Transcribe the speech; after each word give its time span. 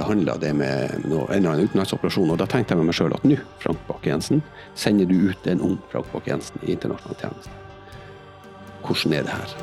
behandla 0.00 0.36
det 0.40 0.52
med 0.56 1.04
noe, 1.04 1.26
en 1.28 1.42
eller 1.42 1.52
annen 1.52 1.68
utenlandsoperasjon. 1.68 2.32
Og 2.32 2.38
da 2.40 2.48
tenkte 2.48 2.72
jeg 2.72 2.80
med 2.80 2.88
meg 2.88 2.96
sjøl 2.96 3.16
at 3.16 3.26
nå, 3.28 3.36
Frank 3.60 3.80
Bakke-Jensen, 3.88 4.40
sender 4.78 5.08
du 5.10 5.16
ut 5.28 5.50
en 5.50 5.64
ung 5.66 5.80
Frank 5.92 6.08
Bakke-Jensen 6.14 6.62
i 6.64 6.72
internasjonal 6.76 7.18
tjeneste. 7.20 7.58
Hvordan 8.86 9.18
er 9.18 9.26
det 9.26 9.34
her? 9.34 9.58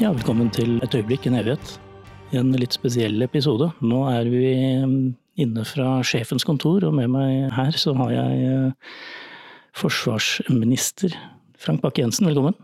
Ja, 0.00 0.10
velkommen 0.16 0.48
til 0.56 0.78
Et 0.82 0.94
øyeblikk, 0.96 1.28
en 1.28 1.38
evighet. 1.38 1.76
En 2.32 2.54
litt 2.56 2.74
spesiell 2.74 3.22
episode. 3.22 3.68
Nå 3.84 4.02
er 4.08 4.30
vi 4.32 4.54
mm, 4.82 4.98
inne 5.44 5.66
fra 5.68 5.98
sjefens 6.06 6.46
kontor, 6.48 6.86
og 6.88 6.96
med 6.96 7.10
meg 7.12 7.52
her 7.54 7.76
så 7.78 7.94
har 7.98 8.14
jeg 8.16 8.48
eh, 8.48 8.92
forsvarsminister 9.76 11.14
Frank 11.60 11.84
Bakke-Jensen. 11.84 12.26
Velkommen. 12.30 12.56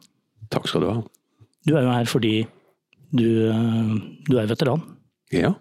Takk 0.50 0.69
skal 0.70 0.84
du 0.84 0.91
ha. 0.91 1.00
Du 1.66 1.75
er 1.77 1.83
jo 1.86 1.91
her 1.94 2.05
fordi 2.11 2.34
du, 3.16 3.27
eh, 3.50 3.94
du 4.28 4.36
er 4.39 4.47
veteran. 4.50 4.83
Ja. 5.34 5.55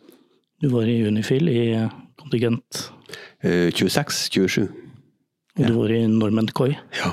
Du 0.62 0.70
var 0.74 0.88
i 0.90 1.00
Unifil 1.08 1.50
i 1.50 1.90
kontingent, 2.20 2.90
Eh, 3.46 3.70
26-27. 3.72 4.64
og 5.60 5.66
du 5.68 5.74
var 5.78 5.92
i 5.94 6.06
Norman 6.08 6.48
Coy, 6.48 6.76
Ja. 6.98 7.12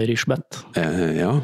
Irish 0.00 0.26
Bat. 0.26 0.64
Eh, 0.76 1.16
ja. 1.20 1.40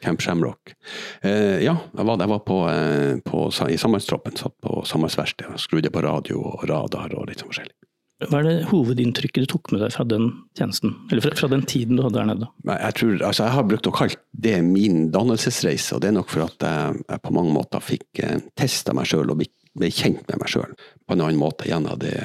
Camp 0.00 0.20
Shamrock. 0.22 0.74
Eh, 1.22 1.58
ja, 1.64 1.74
jeg 1.96 2.06
var, 2.06 2.16
jeg 2.18 2.28
var 2.28 2.38
på, 2.46 2.56
eh, 2.70 3.18
på, 3.24 3.48
i 3.68 3.76
sambandstroppen. 3.76 4.36
Satt 4.38 4.54
på 4.62 4.84
sambandsverkstedet 4.86 5.52
og 5.52 5.58
skrudde 5.60 5.90
på 5.90 6.02
radio 6.02 6.38
og 6.40 6.62
radar 6.70 7.12
og 7.18 7.26
litt 7.28 7.38
sånn 7.42 7.50
forskjellig. 7.50 7.74
Hva 8.18 8.40
er 8.40 8.46
det 8.48 8.54
hovedinntrykket 8.66 9.44
du 9.44 9.50
tok 9.52 9.70
med 9.70 9.84
deg 9.84 9.92
fra 9.94 10.02
den 10.08 10.24
tjenesten? 10.58 10.96
Eller 11.06 11.22
fra, 11.22 11.36
fra 11.38 11.50
den 11.52 11.62
tiden 11.70 11.98
du 11.98 12.02
hadde 12.02 12.18
der 12.18 12.26
nede? 12.26 12.48
Jeg 12.66 12.96
tror, 12.98 13.12
altså 13.28 13.44
jeg 13.44 13.54
har 13.54 13.66
brukt 13.68 13.86
å 13.86 13.92
kalle 13.94 14.18
det 14.46 14.56
min 14.66 15.04
dannelsesreise, 15.14 15.94
og 15.94 16.02
det 16.02 16.10
er 16.10 16.16
nok 16.16 16.32
for 16.32 16.48
at 16.48 16.66
jeg, 16.66 17.04
jeg 17.04 17.22
på 17.22 17.34
mange 17.36 17.54
måter 17.54 17.84
fikk 17.84 18.22
eh, 18.26 18.40
testa 18.58 18.94
meg 18.96 19.06
sjøl 19.06 19.30
og 19.30 19.38
ble, 19.38 19.46
kjent 19.94 20.24
med 20.26 20.40
meg 20.40 20.50
sjøl 20.50 20.72
på 21.06 21.14
en 21.14 21.22
annen 21.22 21.38
måte 21.38 21.68
gjennom 21.70 22.00
det, 22.02 22.16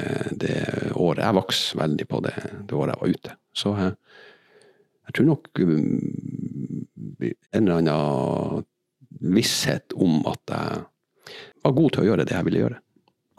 det 0.41 0.57
året. 0.97 1.21
Jeg 1.27 1.37
vokste 1.37 1.81
veldig 1.83 2.07
på 2.09 2.23
det, 2.25 2.33
det 2.41 2.79
året 2.79 2.95
jeg 2.95 3.03
var 3.03 3.13
ute. 3.19 3.35
Så 3.53 3.75
jeg, 3.77 3.93
jeg 5.03 5.17
tror 5.19 5.29
nok 5.29 5.61
um, 5.61 5.77
en 7.21 7.61
eller 7.61 7.83
annen 7.83 8.65
visshet 9.37 9.93
om 9.93 10.23
at 10.25 10.57
jeg 10.57 10.81
var 11.61 11.77
god 11.77 11.93
til 11.93 12.01
å 12.01 12.09
gjøre 12.09 12.25
det 12.25 12.33
jeg 12.33 12.49
ville 12.49 12.65
gjøre. 12.65 12.82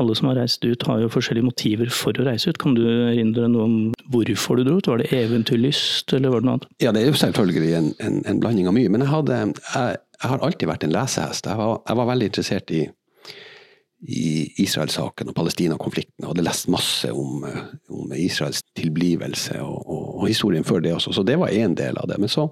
Alle 0.02 0.14
som 0.18 0.26
har 0.30 0.40
reist 0.40 0.64
ut 0.66 0.82
har 0.88 1.02
jo 1.04 1.10
forskjellige 1.12 1.46
motiver 1.46 1.90
for 1.94 2.16
å 2.18 2.26
reise 2.26 2.50
ut. 2.50 2.58
Kan 2.58 2.74
du 2.74 2.82
erindre 2.86 3.46
noe 3.50 3.68
om 3.68 3.76
hvorfor 4.10 4.58
du 4.58 4.64
dro 4.66 4.80
ut? 4.80 4.90
Var 4.90 5.02
det 5.02 5.12
eventyrlyst, 5.14 6.16
eller 6.16 6.34
var 6.34 6.42
det 6.42 6.48
noe 6.48 6.56
annet? 6.58 6.66
Ja, 6.82 6.90
det 6.94 7.04
er 7.04 7.12
jo 7.12 7.20
selvfølgelig 7.20 7.70
en, 7.78 7.94
en, 8.02 8.18
en 8.26 8.42
blanding 8.42 8.70
av 8.70 8.76
mye, 8.76 8.90
men 8.90 9.06
jeg, 9.06 9.12
hadde, 9.12 9.38
jeg, 9.62 10.02
jeg 10.18 10.32
har 10.32 10.44
alltid 10.48 10.70
vært 10.72 10.86
en 10.88 10.94
lesehest. 10.96 11.46
Jeg 11.46 11.62
var, 11.62 11.80
jeg 11.86 12.00
var 12.02 12.10
veldig 12.10 12.30
interessert 12.32 12.74
i, 12.74 12.82
i 14.04 14.26
Israel-saken 14.66 15.30
og 15.30 15.38
Palestina-konflikten, 15.38 16.26
hadde 16.26 16.44
lest 16.44 16.68
masse 16.74 17.14
om, 17.14 17.46
om 17.94 18.14
Israels 18.18 18.64
tilblivelse 18.76 19.62
og, 19.62 19.78
og, 19.86 20.06
og 20.18 20.28
historien 20.28 20.66
før 20.66 20.82
det 20.84 20.96
også, 20.98 21.14
så 21.14 21.24
det 21.24 21.38
var 21.40 21.54
én 21.54 21.78
del 21.78 22.02
av 22.02 22.10
det. 22.10 22.18
Men 22.20 22.32
så, 22.32 22.50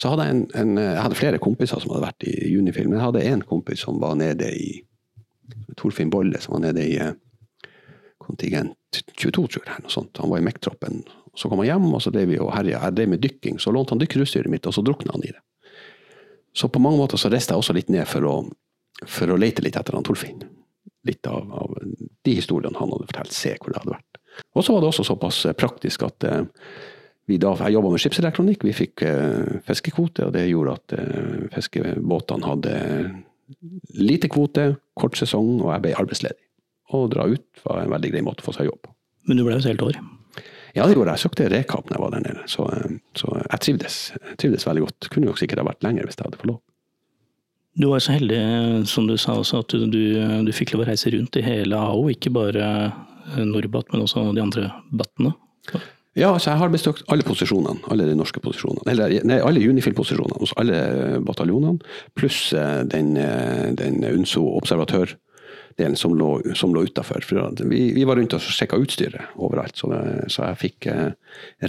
så 0.00 0.14
hadde 0.14 0.26
jeg 0.30 0.44
en, 0.64 0.78
jeg 0.80 1.02
hadde 1.04 1.20
flere 1.20 1.42
kompiser 1.42 1.82
som 1.82 1.92
hadde 1.92 2.08
vært 2.08 2.26
i 2.32 2.54
Junifilm. 2.54 2.96
jeg 2.96 3.04
hadde 3.04 3.26
en 3.34 3.44
kompis 3.44 3.84
som 3.84 4.00
var 4.00 4.16
nede 4.18 4.48
i 4.56 4.78
Torfinn 5.76 6.10
Bolle, 6.10 6.40
som 6.40 6.56
var 6.56 6.64
nede 6.64 6.84
i 6.86 6.96
eh, 7.00 7.12
kontingent 8.20 9.02
22, 9.16 9.46
tror 9.46 9.66
jeg. 9.66 9.82
Noe 9.84 9.92
sånt. 9.92 10.18
Han 10.22 10.32
var 10.32 10.40
i 10.40 10.46
MEC-troppen. 10.46 11.02
Så 11.34 11.48
kom 11.48 11.62
han 11.62 11.70
hjem, 11.70 11.88
og 11.94 12.02
så 12.02 12.12
drev 12.14 12.32
vi 12.32 12.40
og 12.42 12.52
herja. 12.54 12.82
Jeg 12.86 12.96
drev 12.98 13.12
med 13.12 13.22
dykking, 13.22 13.60
så 13.62 13.72
lånte 13.74 13.94
han 13.94 14.02
dykkerutstyret 14.02 14.50
mitt, 14.50 14.66
og 14.66 14.74
så 14.76 14.84
drukna 14.84 15.14
han 15.14 15.26
i 15.26 15.32
det. 15.34 15.42
Så 16.56 16.68
på 16.68 16.82
mange 16.82 16.98
måter 16.98 17.20
så 17.20 17.30
reiste 17.30 17.54
jeg 17.54 17.62
også 17.62 17.76
litt 17.76 17.92
ned 17.92 18.08
for 18.10 18.26
å, 18.26 18.34
for 19.06 19.30
å 19.30 19.38
lete 19.38 19.62
litt 19.62 19.78
etter 19.78 19.94
han 19.94 20.06
Torfinn. 20.06 20.42
Litt 21.06 21.26
av, 21.30 21.46
av 21.54 21.76
de 21.80 22.34
historiene 22.34 22.76
han 22.76 22.90
hadde 22.92 23.06
fortalt, 23.12 23.36
se 23.36 23.54
hvor 23.60 23.72
det 23.72 23.84
hadde 23.84 23.94
vært. 23.94 24.20
Og 24.58 24.66
så 24.66 24.74
var 24.74 24.82
det 24.82 24.90
også 24.90 25.06
såpass 25.06 25.44
eh, 25.46 25.56
praktisk 25.58 26.02
at 26.06 26.26
eh, 26.26 26.42
vi 27.30 27.38
da, 27.38 27.54
jeg 27.62 27.76
jobba 27.76 27.92
med 27.92 28.02
skipselektronikk, 28.02 28.64
vi 28.66 28.72
fikk 28.74 29.04
fiskekvote, 29.62 30.24
og 30.26 30.32
det 30.34 30.48
gjorde 30.48 30.72
at 30.80 30.94
fiskebåtene 31.54 32.48
hadde 32.48 32.72
lite 33.96 34.30
kvote, 34.32 34.74
kort 34.98 35.18
sesong, 35.18 35.58
og 35.60 35.72
jeg 35.74 35.84
ble 35.84 35.98
arbeidsledig. 35.98 36.40
Å 36.90 37.04
dra 37.10 37.26
ut 37.30 37.62
var 37.66 37.84
en 37.84 37.92
veldig 37.92 38.10
grei 38.14 38.24
måte 38.26 38.42
å 38.44 38.48
få 38.48 38.56
seg 38.56 38.70
jobb 38.70 38.80
på. 38.82 38.94
Men 39.28 39.38
du 39.38 39.44
ble 39.46 39.58
jo 39.58 39.68
helt 39.68 39.84
år. 39.86 40.00
Ja, 40.74 40.86
det 40.86 40.94
gjorde 40.94 41.12
jeg. 41.12 41.18
Jeg 41.18 41.24
søkte 41.24 41.50
rekap 41.50 41.86
da 41.88 41.96
jeg 41.96 42.02
var 42.02 42.12
der 42.14 42.24
nede, 42.24 42.42
så, 42.50 42.66
eh, 42.74 42.98
så 43.18 43.30
jeg 43.38 43.62
trivdes. 43.66 44.00
Jeg 44.14 44.40
trivdes 44.42 44.66
veldig 44.66 44.84
godt. 44.86 45.08
Kunne 45.12 45.30
jo 45.30 45.38
sikkert 45.38 45.62
ha 45.62 45.68
vært 45.70 45.86
lenger 45.86 46.06
hvis 46.06 46.18
jeg 46.18 46.26
hadde 46.28 46.40
fått 46.40 46.52
lov. 46.52 46.60
Du 47.78 47.86
var 47.90 48.02
så 48.02 48.16
heldig, 48.16 48.40
som 48.90 49.06
du 49.06 49.14
sa 49.18 49.36
også, 49.38 49.62
at 49.62 49.74
du, 49.92 50.00
du, 50.44 50.52
fikk 50.54 50.74
lov 50.74 50.82
å 50.84 50.88
reise 50.90 51.12
rundt 51.14 51.38
i 51.38 51.44
hele 51.44 51.78
AO, 51.78 52.08
ikke 52.10 52.32
bare 52.34 52.66
Norbat, 53.46 53.92
men 53.92 54.02
også 54.02 54.24
de 54.34 54.42
andre 54.42 54.66
battene. 54.90 55.30
Ja, 56.18 56.32
altså 56.34 56.50
jeg 56.50 56.58
har 56.58 56.70
bestått 56.72 57.02
alle 57.12 57.22
posisjonene, 57.22 57.84
alle 57.92 58.08
de 58.08 58.16
norske 58.18 58.40
posisjonene. 58.42 58.82
Eller 58.90 59.12
nei, 59.26 59.38
alle 59.46 59.62
Unifil-posisjonene 59.62 60.40
hos 60.42 60.54
alle 60.58 60.78
bataljonene, 61.22 61.78
pluss 62.18 62.48
eh, 62.56 62.80
den, 62.90 63.12
eh, 63.20 63.68
den 63.78 64.02
UNSO-observatørdelen 64.02 65.94
som 65.96 66.16
som 66.58 66.74
lå 66.74 66.82
utafor. 66.88 67.22
Vi, 67.70 67.82
vi 67.94 68.04
var 68.08 68.18
rundt 68.18 68.34
og 68.34 68.42
sjekka 68.42 68.80
utstyret 68.82 69.38
overalt, 69.38 69.78
så, 69.78 69.92
så 70.26 70.50
jeg 70.50 70.58
fikk 70.64 70.88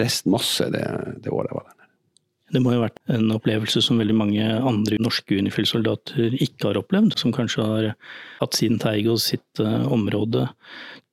rest 0.01 0.25
masse 0.25 0.65
det, 0.73 0.83
det 1.21 1.31
året 1.31 1.53
jeg 1.53 1.59
var 1.59 1.69
der. 1.69 1.77
Det 2.51 2.59
må 2.59 2.73
jo 2.73 2.81
ha 2.81 2.87
vært 2.89 2.99
en 3.13 3.31
opplevelse 3.31 3.79
som 3.85 4.01
veldig 4.01 4.17
mange 4.17 4.43
andre 4.43 4.97
norske 4.99 5.37
Unifil-soldater 5.37 6.33
ikke 6.33 6.71
har 6.71 6.81
opplevd, 6.81 7.13
som 7.21 7.31
kanskje 7.31 7.63
har 7.63 7.87
hatt 8.41 8.57
sin 8.57 8.81
teig 8.81 9.07
og 9.07 9.21
sitt 9.23 9.61
område. 9.61 10.49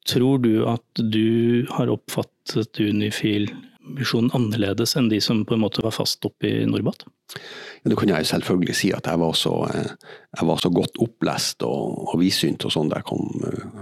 Tror 0.09 0.41
du 0.43 0.65
at 0.67 1.05
du 1.13 1.69
har 1.77 1.93
oppfattet 1.93 2.38
Unifil-misjonen 2.57 4.33
annerledes 4.37 4.97
enn 4.99 5.11
de 5.13 5.21
som 5.25 5.45
på 5.49 5.57
en 5.57 5.65
måte 5.65 5.85
var 5.85 5.97
fast 5.97 6.25
oppe 6.29 6.49
i 6.49 6.67
Norbat? 6.69 7.05
Ja, 7.85 7.91
det 7.91 7.99
kan 8.01 8.11
jeg 8.11 8.27
selvfølgelig 8.31 8.77
si 8.77 8.93
at 8.97 9.07
jeg 9.07 9.21
var 9.21 9.35
så, 9.37 9.55
jeg 10.39 10.47
var 10.47 10.61
så 10.63 10.71
godt 10.71 10.99
opplest 11.03 11.65
og, 11.67 12.13
og 12.13 12.21
vidsynt 12.21 12.63
og 12.67 12.73
sånn 12.73 12.91
da 12.91 13.01
jeg 13.01 13.09
kom, 13.09 13.25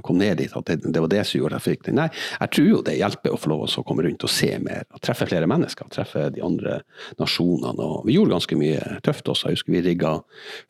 kom, 0.07 0.17
ned 0.21 0.39
dit, 0.41 0.53
at 0.57 0.69
det, 0.71 0.79
det, 0.85 1.03
var 1.03 1.11
det 1.13 1.23
som 1.29 1.41
gjorde 1.41 1.59
at 1.59 1.67
jeg 1.67 1.77
fikk 1.77 1.87
det. 1.89 1.97
Nei, 1.99 2.07
jeg 2.41 2.53
tror 2.55 2.69
jo 2.71 2.83
det 2.87 2.97
hjelper 2.97 3.35
å 3.35 3.41
få 3.41 3.53
lov 3.53 3.65
å 3.67 3.85
komme 3.87 4.07
rundt 4.07 4.25
og 4.25 4.33
se 4.33 4.51
mer, 4.63 4.87
og 4.95 5.03
treffe 5.05 5.29
flere 5.29 5.49
mennesker. 5.51 5.91
Treffe 5.93 6.29
de 6.33 6.45
andre 6.45 6.79
nasjonene. 7.21 7.75
og 7.77 8.07
Vi 8.09 8.17
gjorde 8.17 8.37
ganske 8.37 8.59
mye 8.61 9.01
tøft 9.07 9.29
også. 9.33 9.51
Jeg 9.51 9.59
husker 9.59 9.77
vi 9.77 9.85
rigga 9.85 10.15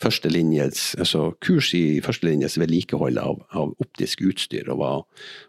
altså 0.07 1.23
kurs 1.45 1.73
i 1.77 2.01
førstelinjes 2.05 2.59
vedlikehold 2.61 3.21
av, 3.23 3.45
av 3.55 3.75
optisk 3.83 4.25
utstyr, 4.27 4.73
og, 4.73 4.81
var, 4.83 5.05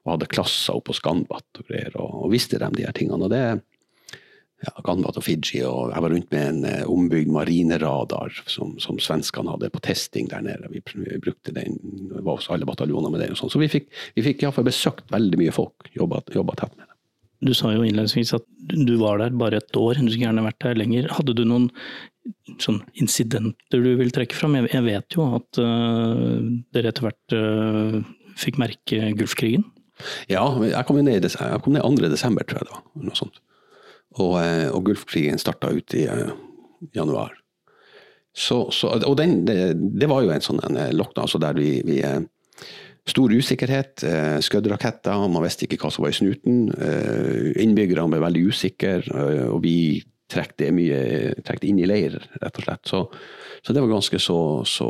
og 0.05 0.13
hadde 0.13 0.29
klasser 0.31 0.77
oppe 0.77 0.91
på 0.91 0.99
Scanbat 0.99 1.61
og 1.61 1.71
greier, 1.71 1.97
og, 1.97 2.13
og 2.23 2.31
visste 2.35 2.61
dem 2.61 2.77
de 2.77 2.85
her 2.85 2.95
tingene. 2.95 3.25
og 3.25 3.33
det 3.33 3.43
ja, 4.65 4.73
Ganbat 4.85 5.19
og 5.19 5.25
Fiji, 5.25 5.61
og 5.67 5.91
jeg 5.93 6.01
var 6.03 6.13
rundt 6.13 6.31
med 6.33 6.47
en 6.47 6.63
eh, 6.65 6.89
ombygd 6.89 7.29
marineradar 7.33 8.33
som, 8.49 8.73
som 8.81 8.97
svenskene 9.01 9.53
hadde 9.53 9.69
på 9.73 9.81
testing 9.85 10.31
der 10.31 10.41
nede. 10.45 10.71
Vi, 10.73 10.81
vi 10.97 11.19
brukte 11.21 11.53
den, 11.53 11.77
det 12.09 12.23
var 12.23 12.39
også 12.39 12.55
alle 12.55 12.69
bataljoner 12.69 13.13
med 13.13 13.21
den. 13.21 13.35
og 13.35 13.41
sånn. 13.41 13.53
Så 13.53 13.61
vi 13.61 13.69
fikk, 13.71 13.91
vi 14.17 14.25
fikk 14.25 14.43
iallfall 14.43 14.65
besøkt 14.67 15.05
veldig 15.13 15.41
mye 15.43 15.53
folk, 15.53 15.91
jobba, 15.93 16.23
tett 16.25 16.73
med 16.73 16.87
det. 16.87 16.93
Du 17.45 17.53
sa 17.53 17.69
jo 17.69 17.83
innledningsvis 17.85 18.33
at 18.33 18.45
du 18.73 18.95
var 18.97 19.21
der 19.21 19.35
bare 19.37 19.59
et 19.61 19.77
år, 19.77 19.99
du 19.99 20.09
skulle 20.09 20.25
gjerne 20.25 20.45
vært 20.47 20.63
der 20.65 20.79
lenger. 20.79 21.11
Hadde 21.13 21.37
du 21.37 21.43
noen 21.45 21.69
sånn 22.57 22.81
incidenter 22.97 23.83
du 23.85 23.91
vil 23.99 24.09
trekke 24.15 24.35
fram? 24.35 24.57
Jeg, 24.65 24.81
vet 24.87 25.13
jo 25.13 25.27
at 25.37 25.59
uh, 25.61 26.41
dere 26.73 26.89
etter 26.89 27.05
hvert 27.05 27.35
uh, 27.37 27.99
fikk 28.41 28.57
merke 28.57 29.11
Gulfkrigen. 29.19 29.67
Ja, 30.31 30.47
jeg 30.65 30.81
kom 30.89 30.97
ned, 30.97 31.29
jeg 31.29 31.61
kom 31.61 31.77
ned 31.77 31.85
2. 31.85 32.09
desember, 32.09 32.45
tror 32.49 32.63
jeg 32.63 32.71
det 32.71 32.73
var. 32.73 32.83
Noe 33.05 33.21
sånt. 33.21 33.37
Og, 34.15 34.37
uh, 34.39 34.69
og 34.71 34.87
Gulfkrigen 34.87 35.41
starta 35.41 35.73
ut 35.73 35.93
i 35.97 36.07
januar. 36.95 37.35
Så, 38.37 38.67
så, 38.71 38.93
og 39.01 39.15
den, 39.17 39.41
det, 39.47 39.73
det, 39.97 40.07
var 40.09 40.21
jo 40.21 40.29
en 40.29 40.43
sånn 40.45 40.61
en 40.61 40.77
lockdown 40.93 41.25
altså 41.25 41.41
der 41.41 41.57
vi, 41.57 41.79
vi 41.85 42.01
Stor 43.07 43.31
usikkerhet, 43.31 44.03
skuddraketter, 44.43 45.21
man 45.31 45.39
visste 45.45 45.63
ikke 45.63 45.77
hva 45.79 45.87
som 45.95 46.03
var 46.03 46.11
i 46.11 46.17
snuten. 46.17 46.65
Innbyggerne 47.55 48.11
ble 48.11 48.19
veldig 48.19 48.41
usikre, 48.51 48.97
og 49.47 49.61
vi 49.63 50.01
trekke 50.27 50.57
det 50.59 50.67
mye 50.75 50.97
trekke 51.39 51.63
det 51.63 51.69
inn 51.71 51.79
i 51.79 51.87
leir, 51.87 52.17
rett 52.41 52.59
og 52.59 52.65
slett. 52.65 52.83
Så, 52.91 52.99
så 53.63 53.75
det 53.75 53.85
var 53.85 53.93
ganske 53.93 54.19
så, 54.19 54.39
så 54.67 54.89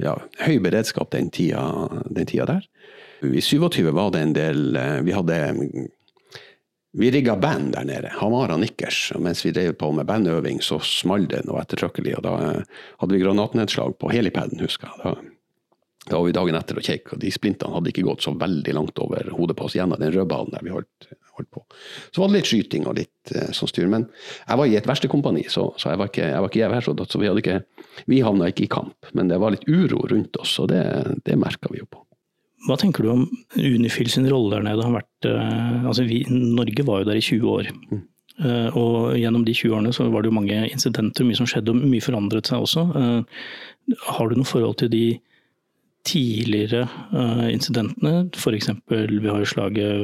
ja, 0.00 0.16
høy 0.46 0.56
beredskap 0.64 1.12
den 1.12 1.28
tida, 1.34 1.66
den 2.08 2.28
tida, 2.28 2.48
der. 2.48 2.68
I 3.22 3.44
27 3.44 3.92
var 3.92 4.10
det 4.16 4.24
en 4.24 4.32
del 4.34 4.78
Vi 5.06 5.12
hadde 5.14 5.36
vi 6.92 7.10
rigga 7.10 7.36
band 7.36 7.72
der 7.72 7.84
nede, 7.88 8.12
Hamara 8.20 8.56
Nikkers. 8.60 9.12
og 9.16 9.22
Mens 9.24 9.44
vi 9.46 9.52
drev 9.54 9.72
på 9.80 9.92
med 9.96 10.06
bandøving, 10.06 10.60
så 10.62 10.80
smalt 10.84 11.30
det 11.32 11.44
noe 11.48 11.62
ettertrykkelig. 11.62 12.18
og 12.18 12.26
Da 12.26 12.32
uh, 12.36 12.82
hadde 13.00 13.16
vi 13.16 13.22
granatnedslag 13.22 13.96
på 13.98 14.10
helipaden, 14.12 14.60
husker 14.60 14.90
jeg. 14.90 15.00
Da, 15.04 15.32
da 16.10 16.18
var 16.18 16.26
vi 16.26 16.36
dagen 16.36 16.58
etter 16.58 16.80
og 16.80 16.84
kjekk, 16.84 17.14
og 17.14 17.22
de 17.22 17.32
splintene 17.32 17.78
hadde 17.78 17.92
ikke 17.92 18.04
gått 18.04 18.26
så 18.26 18.34
veldig 18.36 18.76
langt 18.76 19.00
over 19.00 19.32
hodet 19.38 19.56
på 19.56 19.68
oss 19.68 19.78
gjennom 19.78 20.00
den 20.02 20.12
rødbanen 20.12 20.52
der 20.52 20.66
vi 20.66 20.74
holdt, 20.74 21.08
holdt, 21.38 21.50
på. 21.54 21.64
Så 22.10 22.20
var 22.20 22.28
det 22.28 22.40
litt 22.40 22.50
skyting 22.50 22.88
og 22.90 22.98
litt 22.98 23.34
eh, 23.36 23.52
sånn 23.56 23.70
styr. 23.70 23.88
Men 23.88 24.08
jeg 24.42 24.60
var 24.60 24.68
i 24.68 24.76
et 24.76 24.88
verkstedkompani, 24.90 25.46
så, 25.48 25.70
så 25.80 25.94
jeg 25.94 26.02
var 26.02 26.12
ikke, 26.12 26.28
jeg 26.28 26.44
var 26.44 26.52
ikke 26.52 26.64
jæværsoldat, 26.64 27.14
så 27.14 27.22
vi, 27.22 27.30
hadde 27.30 27.44
ikke, 27.44 27.60
vi 28.10 28.20
havna 28.26 28.50
ikke 28.52 28.66
i 28.66 28.72
kamp. 28.74 29.12
Men 29.16 29.32
det 29.32 29.40
var 29.40 29.54
litt 29.54 29.68
uro 29.70 30.04
rundt 30.10 30.36
oss, 30.42 30.58
og 30.60 30.74
det, 30.74 30.82
det 31.24 31.38
merka 31.40 31.72
vi 31.72 31.80
jo 31.80 31.88
på. 31.88 32.02
Hva 32.68 32.78
tenker 32.78 33.04
du 33.04 33.10
om 33.12 33.26
Unifil 33.58 34.10
sin 34.12 34.28
rolle 34.30 34.56
der 34.56 34.66
nede? 34.68 34.86
Har 34.86 34.94
vært, 35.00 35.28
eh, 35.28 35.84
altså 35.88 36.06
vi, 36.06 36.22
Norge 36.30 36.86
var 36.86 37.02
jo 37.02 37.10
der 37.10 37.18
i 37.18 37.24
20 37.24 37.52
år. 37.56 37.70
Mm. 37.90 38.08
Uh, 38.42 38.76
og 38.80 38.94
gjennom 39.20 39.42
de 39.44 39.52
20 39.54 39.74
årene 39.76 39.90
så 39.92 40.06
var 40.10 40.24
det 40.24 40.30
jo 40.30 40.38
mange 40.38 40.56
incidenter, 40.72 41.26
mye 41.28 41.36
som 41.36 41.46
skjedde, 41.46 41.74
og 41.74 41.82
mye 41.84 42.02
forandret 42.02 42.48
seg 42.48 42.64
også. 42.64 42.86
Uh, 42.96 43.98
har 44.16 44.30
du 44.30 44.38
noe 44.38 44.48
forhold 44.48 44.78
til 44.80 44.90
de 44.90 45.04
tidligere 46.08 46.86
incidentene. 47.52 48.28
F.eks. 48.34 48.70
vi 48.90 49.28
har 49.28 49.44
slaget 49.46 50.00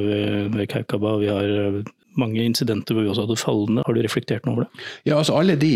ved, 0.53 0.67
Kaukaba, 0.71 1.17
vi 1.19 1.27
har 1.27 1.43
eh, 1.43 1.81
mange 2.19 2.43
incidenter 2.43 2.95
hvor 2.95 3.05
vi 3.05 3.11
også 3.11 3.25
hadde 3.27 3.39
fallende. 3.39 3.83
Har 3.87 3.95
du 3.95 4.01
reflektert 4.03 4.45
noe 4.47 4.57
over 4.57 4.67
det? 4.67 4.85
Ja, 5.09 5.17
altså 5.17 5.37
alle 5.39 5.55
de, 5.59 5.73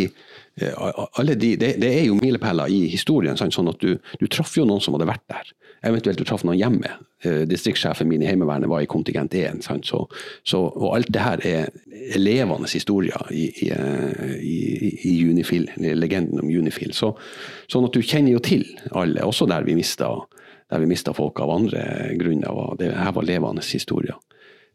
eh, 0.61 0.85
alle 1.19 1.35
de 1.39 1.55
det, 1.59 1.75
det, 1.81 1.89
er 1.89 2.07
jo 2.07 2.19
milepæler 2.19 2.71
i 2.71 2.85
historien. 2.91 3.37
sånn 3.37 3.71
at 3.71 3.81
du, 3.81 3.97
du 4.19 4.27
traff 4.27 4.55
jo 4.57 4.67
noen 4.69 4.83
som 4.83 4.97
hadde 4.97 5.09
vært 5.09 5.25
der. 5.31 5.53
Eventuelt 5.83 6.21
du 6.21 6.25
traff 6.27 6.45
noen 6.47 6.59
hjemme. 6.59 6.91
Eh, 7.23 7.43
distriktssjefen 7.49 8.07
min 8.07 8.23
i 8.23 8.29
Heimevernet 8.29 8.71
var 8.71 8.83
i 8.83 8.89
kontingent 8.89 9.35
1. 9.35 9.63
Så, 9.87 10.05
så, 10.43 10.59
og 10.59 10.93
alt 10.95 11.11
det 11.13 11.23
her 11.23 11.47
er, 11.47 11.71
levende 12.19 12.69
historier 12.71 13.31
i, 13.31 13.47
i, 13.63 13.71
i, 14.43 14.93
i 15.09 15.15
Unifil, 15.25 15.69
legenden 15.77 16.43
om 16.43 16.51
Unifil. 16.51 16.93
Så, 16.95 17.13
sånn 17.71 17.87
at 17.87 17.95
du 17.95 18.03
kjenner 18.03 18.35
jo 18.35 18.43
til 18.43 18.67
alle, 18.91 19.23
også 19.23 19.49
der 19.49 19.65
vi 19.67 19.75
mista 19.79 20.11
der 20.73 20.81
vi 20.81 20.89
mista 20.89 21.13
folk 21.13 21.37
av 21.43 21.51
andre 21.53 21.81
grunner. 22.17 22.75
Det 22.79 22.93
her 22.97 23.11
var 23.13 23.27
levende 23.27 23.61
historier. 23.65 24.17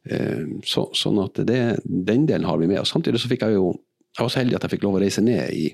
Eh, 0.07 0.45
så, 0.65 0.87
sånn 0.97 1.19
at 1.23 1.41
det, 1.49 1.61
den 1.85 2.27
delen 2.29 2.47
har 2.49 2.59
vi 2.61 2.69
med 2.71 2.81
oss. 2.83 2.93
Samtidig 2.95 3.21
så 3.23 3.31
fikk 3.31 3.47
jeg 3.47 3.59
jo 3.59 3.75
Jeg 4.19 4.25
var 4.25 4.31
så 4.33 4.41
heldig 4.41 4.57
at 4.57 4.65
jeg 4.65 4.73
fikk 4.73 4.85
lov 4.87 4.97
å 4.99 5.01
reise 5.03 5.23
ned 5.23 5.53
i, 5.55 5.67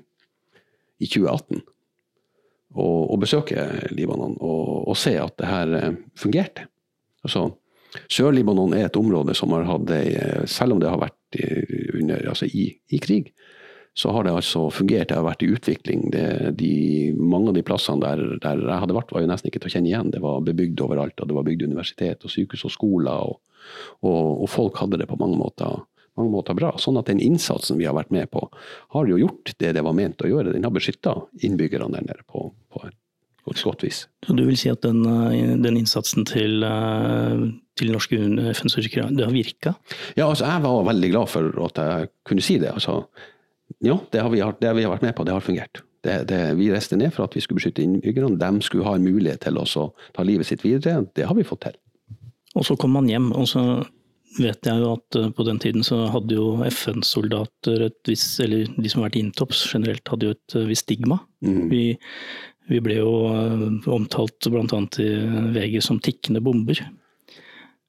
i 1.00 1.06
2018 1.09 1.62
og, 2.75 2.99
og, 3.06 3.15
besøke 3.23 3.62
Libanon 3.94 4.35
og, 4.35 4.88
og, 4.91 4.97
se 4.99 5.15
at 5.17 5.37
det 5.41 5.49
her 5.49 5.76
eh, 5.79 5.94
fungerte. 6.19 6.67
Altså, 7.25 7.47
Sør-Libanon 8.11 8.75
er 8.76 8.88
et 8.88 8.99
område 8.99 9.37
som 9.38 9.55
har 9.55 9.65
hatt 9.69 9.93
Selv 10.50 10.75
om 10.75 10.81
det 10.82 10.91
har 10.91 10.99
vært 10.99 11.38
under, 11.94 12.27
altså 12.32 12.49
i, 12.50 12.67
i, 12.91 12.99
krig, 12.99 13.31
så 13.94 14.11
har 14.11 14.26
det 14.26 14.35
altså 14.35 14.67
fungert. 14.75 15.08
Det 15.11 15.17
har 15.17 15.26
vært 15.26 15.44
i 15.46 15.52
utvikling. 15.55 16.08
Det, 16.11 16.26
de, 16.58 16.75
mange 17.14 17.52
av 17.52 17.58
de 17.58 17.62
plassene 17.67 18.02
der, 18.02 18.23
der, 18.43 18.62
jeg 18.67 18.82
hadde 18.82 18.96
vært, 18.96 19.14
var 19.14 19.23
jo 19.23 19.31
nesten 19.31 19.50
ikke 19.50 19.62
til 19.62 19.70
å 19.70 19.75
kjenne 19.76 19.91
igjen. 19.93 20.11
Det 20.14 20.23
var 20.25 20.43
bebygd 20.46 20.82
overalt. 20.82 21.20
og 21.23 21.31
Det 21.31 21.37
var 21.37 21.46
bygd 21.46 21.67
universitet 21.69 22.26
og 22.26 22.35
sykehus 22.35 22.67
og 22.67 22.75
skoler. 22.75 23.29
og 23.31 23.43
og, 24.05 24.44
og 24.44 24.50
folk 24.50 24.79
hadde 24.82 25.00
det 25.00 25.08
på 25.11 25.19
mange 25.20 25.38
måter, 25.41 25.85
mange 26.19 26.32
måter, 26.35 26.56
bra. 26.58 26.75
Sånn 26.81 26.99
at 27.00 27.11
den 27.11 27.23
innsatsen 27.23 27.81
vi 27.81 27.88
har 27.88 27.96
vært 27.96 28.12
med 28.14 28.31
på, 28.32 28.46
har 28.96 29.11
jo 29.11 29.20
gjort 29.20 29.55
det 29.61 29.75
det 29.76 29.85
var 29.87 29.96
ment 29.96 30.23
å 30.25 30.31
gjøre. 30.31 30.55
Den 30.55 30.67
har 30.67 30.75
beskytta 30.75 31.17
innbyggerne 31.46 31.96
der 31.96 32.06
nede 32.08 32.26
på, 32.31 32.49
på 32.73 32.87
et 32.88 33.61
godt 33.64 33.85
vis. 33.85 34.06
Så 34.25 34.37
du 34.37 34.44
vil 34.46 34.56
si 34.61 34.70
at 34.73 34.85
den, 34.87 35.02
eh, 35.05 35.52
den 35.61 35.79
innsatsen 35.82 36.25
til, 36.29 36.64
eh, 36.64 37.44
til 37.76 37.93
norske 37.93 38.17
FN-styrker 38.55 39.12
det 39.12 39.26
har 39.26 39.35
virka? 39.35 39.75
Ja, 40.17 40.31
altså 40.31 40.49
jeg 40.49 40.64
var 40.64 40.88
veldig 40.88 41.11
glad 41.12 41.29
for 41.29 41.64
at 41.67 41.81
jeg 41.82 42.11
kunne 42.25 42.44
si 42.44 42.58
det. 42.62 42.73
Altså, 42.73 43.02
ja, 43.84 43.99
det 44.12 44.22
har, 44.22 44.31
vi, 44.32 44.43
det 44.61 44.76
vi 44.76 44.87
vært 44.88 45.05
med 45.05 45.14
på, 45.16 45.26
det 45.26 45.34
har 45.34 45.44
fungert. 45.44 45.82
Det, 46.05 46.19
det, 46.28 46.38
vi 46.58 46.69
reiste 46.72 46.99
ned 47.00 47.14
for 47.14 47.25
at 47.25 47.34
vi 47.37 47.40
skulle 47.40 47.62
beskytte 47.62 47.84
innbyggerne. 47.84 48.37
De 48.40 48.64
skulle 48.64 48.84
ha 48.84 48.94
en 48.96 49.06
mulighet 49.06 49.46
til 49.46 49.56
å 49.61 49.64
ta 49.64 50.25
livet 50.26 50.49
sitt 50.49 50.64
videre. 50.64 51.06
Det 51.16 51.25
har 51.28 51.37
vi 51.37 51.46
fått 51.49 51.64
til. 51.69 51.78
Og 52.55 52.66
så 52.69 52.76
kom 52.78 52.93
man 52.94 53.08
hjem, 53.11 53.32
og 53.34 53.49
så 53.50 53.64
vet 54.38 54.66
jeg 54.66 54.82
jo 54.82 54.90
at 54.96 55.19
eh, 55.19 55.31
på 55.34 55.46
den 55.46 55.61
tiden 55.62 55.87
så 55.87 56.05
hadde 56.12 56.37
jo 56.37 56.58
FN-soldater 56.69 57.87
et 57.88 58.11
visst, 58.11 58.37
eller 58.43 58.69
de 58.75 58.90
som 58.90 59.02
har 59.02 59.08
vært 59.08 59.20
inntops 59.20 59.64
generelt, 59.70 60.06
hadde 60.10 60.28
jo 60.28 60.34
et 60.37 60.56
eh, 60.58 60.67
visst 60.70 60.87
stigma. 60.88 61.20
Mm. 61.44 61.62
Vi, 61.70 61.84
vi, 62.70 62.82
ble 62.84 62.99
jo 63.00 63.14
eh, 63.31 63.64
omtalt 63.94 64.50
bl.a. 64.50 64.82
i 65.02 65.10
VG 65.56 65.81
som 65.84 66.02
tikkende 66.02 66.43
bomber. 66.44 66.84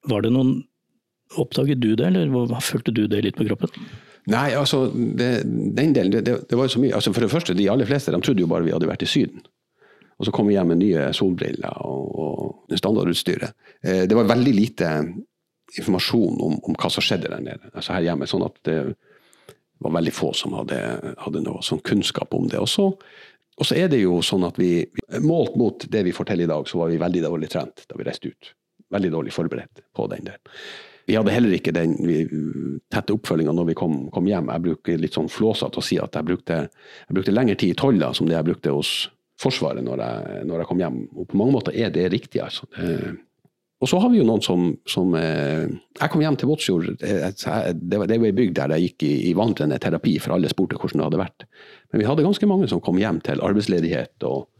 Var 0.09 0.25
det 0.25 0.33
noen 0.35 0.57
Oppdaget 1.41 1.79
du 1.81 1.95
det, 1.97 2.05
eller 2.05 2.51
følte 2.63 2.93
du 2.93 3.07
det 3.09 3.23
litt 3.25 3.35
på 3.35 3.47
kroppen? 3.47 3.71
Nei, 4.31 4.55
altså, 4.57 4.87
det, 4.89 5.29
den 5.45 5.93
delen, 5.93 6.13
det, 6.13 6.23
det, 6.25 6.57
var 6.57 6.69
så 6.71 6.81
mye. 6.81 6.95
Altså, 6.97 7.13
for 7.13 7.25
det 7.25 7.29
første, 7.29 7.53
de 7.57 7.69
aller 7.69 7.85
fleste 7.85 8.13
de 8.13 8.21
trodde 8.25 8.41
jo 8.41 8.49
bare 8.49 8.65
vi 8.65 8.73
hadde 8.73 8.89
vært 8.89 9.05
i 9.05 9.09
Syden. 9.09 9.43
Og 10.15 10.25
så 10.25 10.33
kom 10.33 10.47
vi 10.47 10.55
hjem 10.55 10.71
med 10.71 10.81
nye 10.81 11.09
solbriller 11.13 11.81
og, 11.85 12.05
og 12.23 12.77
standardutstyret. 12.79 13.53
Eh, 13.83 14.05
det 14.09 14.17
var 14.17 14.31
veldig 14.31 14.55
lite 14.55 14.91
informasjon 15.75 16.39
om, 16.41 16.57
om, 16.63 16.77
hva 16.77 16.89
som 16.93 17.03
skjedde 17.03 17.29
der 17.29 17.43
nede, 17.43 17.69
altså 17.73 17.97
her 17.97 18.07
hjemme. 18.07 18.29
sånn 18.29 18.45
at 18.47 18.57
det 18.65 18.79
var 19.83 19.95
veldig 19.97 20.13
få 20.15 20.31
som 20.37 20.55
hadde, 20.55 20.79
hadde 21.19 21.43
noe 21.45 21.63
sånn 21.65 21.83
kunnskap 21.85 22.33
om 22.37 22.47
det. 22.49 22.61
Og 22.63 22.69
så, 22.71 22.89
og 23.55 23.67
så 23.67 23.77
er 23.77 23.89
det 23.91 24.01
jo 24.01 24.21
sånn 24.25 24.47
at 24.47 24.57
vi, 24.61 24.85
målt 25.21 25.57
mot 25.59 25.85
det 25.91 26.05
vi 26.07 26.15
forteller 26.15 26.47
i 26.47 26.53
dag, 26.53 26.69
så 26.69 26.79
var 26.81 26.93
vi 26.93 27.01
veldig 27.01 27.25
dårlig 27.27 27.51
trent 27.51 27.85
da 27.89 27.99
vi 27.99 28.07
reiste 28.07 28.31
ut. 28.31 28.55
Veldig 28.93 29.11
dårlig 29.13 29.33
forberedt 29.33 29.81
på 29.95 30.05
den 30.11 30.27
der. 30.27 30.37
Vi 31.05 31.17
hadde 31.17 31.33
heller 31.33 31.53
ikke 31.53 31.73
den 31.73 31.93
tette 32.89 33.13
oppfølginga 33.13 33.53
når 33.53 33.69
vi 33.69 33.75
kom, 33.77 33.97
kom, 34.13 34.25
hjem. 34.29 34.49
Jeg 34.53 34.65
bruker 34.65 35.01
litt 35.01 35.17
sånn 35.17 35.29
flåsete 35.29 35.81
å 35.81 35.85
si 35.85 35.99
at 36.01 36.17
jeg 36.17 36.25
brukte, 36.25 36.63
jeg 36.69 37.17
brukte 37.17 37.33
lengre 37.33 37.57
tid 37.61 37.75
i 37.75 37.77
tolla 37.77 38.09
som 38.17 38.29
det 38.29 38.37
jeg 38.37 38.49
brukte 38.49 38.73
hos 38.73 38.95
Forsvaret 39.35 39.83
når 39.83 39.99
jeg, 39.99 40.43
når 40.47 40.61
jeg, 40.61 40.67
kom 40.69 40.81
hjem. 40.81 40.99
Og 41.11 41.25
på 41.27 41.35
mange 41.35 41.51
måter 41.57 41.75
er 41.75 41.89
det 41.91 42.05
riktig, 42.13 42.39
altså. 42.39 42.69
Det, 42.71 43.17
og 43.83 43.89
så 43.91 43.99
har 43.99 44.09
vi 44.09 44.21
jo 44.21 44.25
noen 44.27 44.43
som, 44.43 44.69
som 44.87 45.11
eh, 45.19 45.67
Jeg 45.99 46.11
kom 46.11 46.23
hjem 46.23 46.37
til 46.39 46.49
Båtsfjord. 46.49 47.03
Eh, 47.03 47.25
det 47.75 47.99
var, 47.99 48.13
ei 48.15 48.31
bygd 48.31 48.55
der 48.55 48.73
jeg 48.77 48.87
gikk 48.87 49.05
i, 49.05 49.13
i 49.29 49.33
vandrende 49.35 49.77
terapi, 49.83 50.15
for 50.23 50.37
alle 50.37 50.49
spurte 50.51 50.79
hvordan 50.79 51.03
det 51.03 51.07
hadde 51.09 51.19
vært. 51.25 51.47
Men 51.91 52.01
vi 52.01 52.07
hadde 52.07 52.25
ganske 52.25 52.49
mange 52.49 52.71
som 52.71 52.81
kom 52.83 53.01
hjem 53.01 53.19
til 53.27 53.43
arbeidsledighet. 53.43 54.15
og 54.23 54.45
eh, 54.45 54.54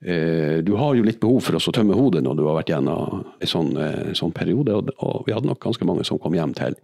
Du 0.00 0.70
har 0.80 0.94
jo 0.96 1.04
litt 1.04 1.18
behov 1.20 1.42
for 1.44 1.58
å 1.58 1.72
tømme 1.76 1.92
hodet 1.92 2.22
når 2.24 2.38
du 2.38 2.42
har 2.46 2.54
vært 2.56 2.70
gjennom 2.72 3.18
en 3.20 3.50
sånn, 3.50 3.74
en 3.76 4.16
sånn 4.16 4.32
periode. 4.32 4.72
Og, 4.72 5.18
vi 5.26 5.34
hadde 5.36 5.50
nok 5.50 5.60
ganske 5.60 5.84
mange 5.84 6.06
som 6.08 6.16
kom 6.16 6.32
hjem 6.38 6.54
til, 6.56 6.78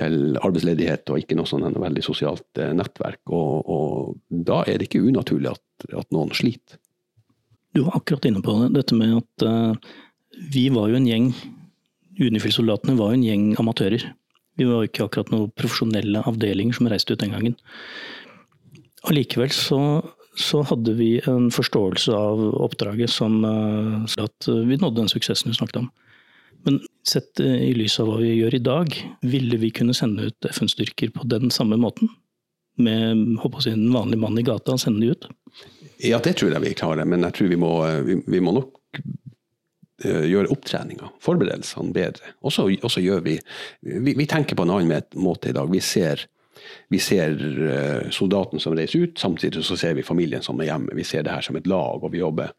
til 0.00 0.38
arbeidsledighet 0.40 1.12
og 1.12 1.20
ikke 1.20 1.36
noe 1.36 1.50
sånn 1.50 1.66
veldig 1.76 2.04
sosialt 2.06 2.62
eh, 2.62 2.72
nettverk. 2.72 3.20
Og, 3.28 3.68
og, 3.68 4.16
da 4.32 4.62
er 4.64 4.80
det 4.80 4.88
ikke 4.88 5.04
unaturlig 5.10 5.52
at 5.52 5.64
at 5.94 6.10
noen 6.14 6.32
sliter. 6.34 6.78
Du 7.76 7.84
var 7.86 7.98
akkurat 8.00 8.26
inne 8.28 8.42
på 8.42 8.54
det, 8.62 8.72
dette 8.78 8.96
med 8.98 9.14
at 9.20 9.46
uh, 9.46 9.90
vi 10.52 10.68
var 10.74 10.90
jo 10.90 10.98
en 10.98 11.08
gjeng 11.08 11.32
Unifil-soldatene 12.18 12.96
var 12.98 13.12
jo 13.12 13.18
en 13.20 13.22
gjeng 13.22 13.42
amatører. 13.62 14.02
Vi 14.58 14.64
var 14.66 14.80
jo 14.80 14.88
ikke 14.88 15.04
akkurat 15.04 15.28
noen 15.30 15.52
profesjonelle 15.54 16.24
avdelinger 16.26 16.74
som 16.74 16.88
reiste 16.90 17.14
ut 17.14 17.20
den 17.22 17.30
gangen. 17.30 17.54
Allikevel 19.06 19.52
så, 19.54 19.78
så 20.38 20.62
hadde 20.62 20.94
vi 20.98 21.16
en 21.26 21.50
forståelse 21.50 22.14
av 22.14 22.42
oppdraget 22.62 23.10
som 23.10 23.40
uh, 23.44 24.04
at 24.22 24.46
vi 24.46 24.78
nådde 24.78 25.02
den 25.02 25.10
suksessen 25.10 25.50
du 25.50 25.56
snakket 25.56 25.82
om. 25.82 25.90
Men 26.66 26.80
sett 27.06 27.42
uh, 27.42 27.58
i 27.58 27.72
lys 27.76 27.98
av 28.00 28.10
hva 28.10 28.20
vi 28.22 28.36
gjør 28.36 28.58
i 28.58 28.62
dag, 28.62 28.94
ville 29.26 29.58
vi 29.58 29.72
kunne 29.74 29.96
sende 29.96 30.30
ut 30.30 30.50
FN-styrker 30.52 31.12
på 31.14 31.26
den 31.30 31.50
samme 31.54 31.78
måten? 31.80 32.12
Med 32.78 33.38
håper 33.42 33.64
si, 33.64 33.74
en 33.74 33.90
vanlig 33.94 34.20
mann 34.22 34.38
i 34.38 34.46
gata 34.46 34.76
og 34.76 34.82
sende 34.82 35.02
de 35.02 35.16
ut? 35.16 35.26
Ja, 36.06 36.20
det 36.22 36.36
tror 36.38 36.54
jeg 36.54 36.62
vi 36.62 36.76
klarer, 36.78 37.08
men 37.10 37.26
jeg 37.26 37.34
tror 37.34 37.50
vi 37.50 37.58
må, 37.58 37.72
vi, 38.06 38.20
vi 38.22 38.42
må 38.44 38.54
nok 38.54 39.02
gjøre 39.98 40.52
opptreninga, 40.54 41.08
forberedelsene, 41.18 41.90
bedre. 41.90 42.36
Og 42.46 42.52
så 42.54 43.02
gjør 43.02 43.24
vi, 43.24 43.32
vi, 43.82 44.12
vi 44.14 44.26
tenker 44.30 44.54
på 44.54 44.62
en 44.62 44.76
annen 44.76 45.18
måte 45.18 45.50
i 45.50 45.56
dag. 45.56 45.66
Vi 45.74 45.80
ser 45.82 46.22
vi 46.92 47.00
ser 47.02 47.34
uh, 47.38 48.08
soldaten 48.14 48.62
som 48.62 48.76
reiser 48.76 49.06
ut, 49.06 49.18
samtidig 49.18 49.64
så 49.64 49.76
ser 49.78 49.96
vi 49.98 50.06
familien 50.06 50.44
som 50.44 50.60
er 50.60 50.70
hjemme. 50.70 50.96
Vi 50.98 51.06
ser 51.06 51.26
det 51.26 51.34
her 51.34 51.44
som 51.44 51.58
et 51.58 51.68
lag, 51.70 52.02
og 52.02 52.12
vi 52.12 52.22
jobber, 52.22 52.54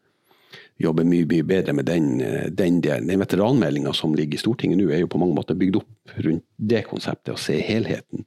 jobber 0.80 1.06
mye, 1.06 1.26
mye 1.30 1.46
bedre 1.46 1.74
med 1.76 1.88
den, 1.90 2.12
den 2.56 2.80
delen. 2.84 3.10
Den 3.10 3.22
veteranmeldinga 3.22 3.92
som 3.96 4.14
ligger 4.16 4.38
i 4.38 4.42
Stortinget 4.42 4.80
nå, 4.80 4.88
er 4.90 5.04
jo 5.04 5.10
på 5.12 5.20
mange 5.22 5.36
måter 5.36 5.58
bygd 5.58 5.80
opp 5.82 6.14
rundt 6.24 6.46
det 6.56 6.84
konseptet, 6.88 7.34
å 7.34 7.40
se 7.40 7.58
helheten 7.64 8.24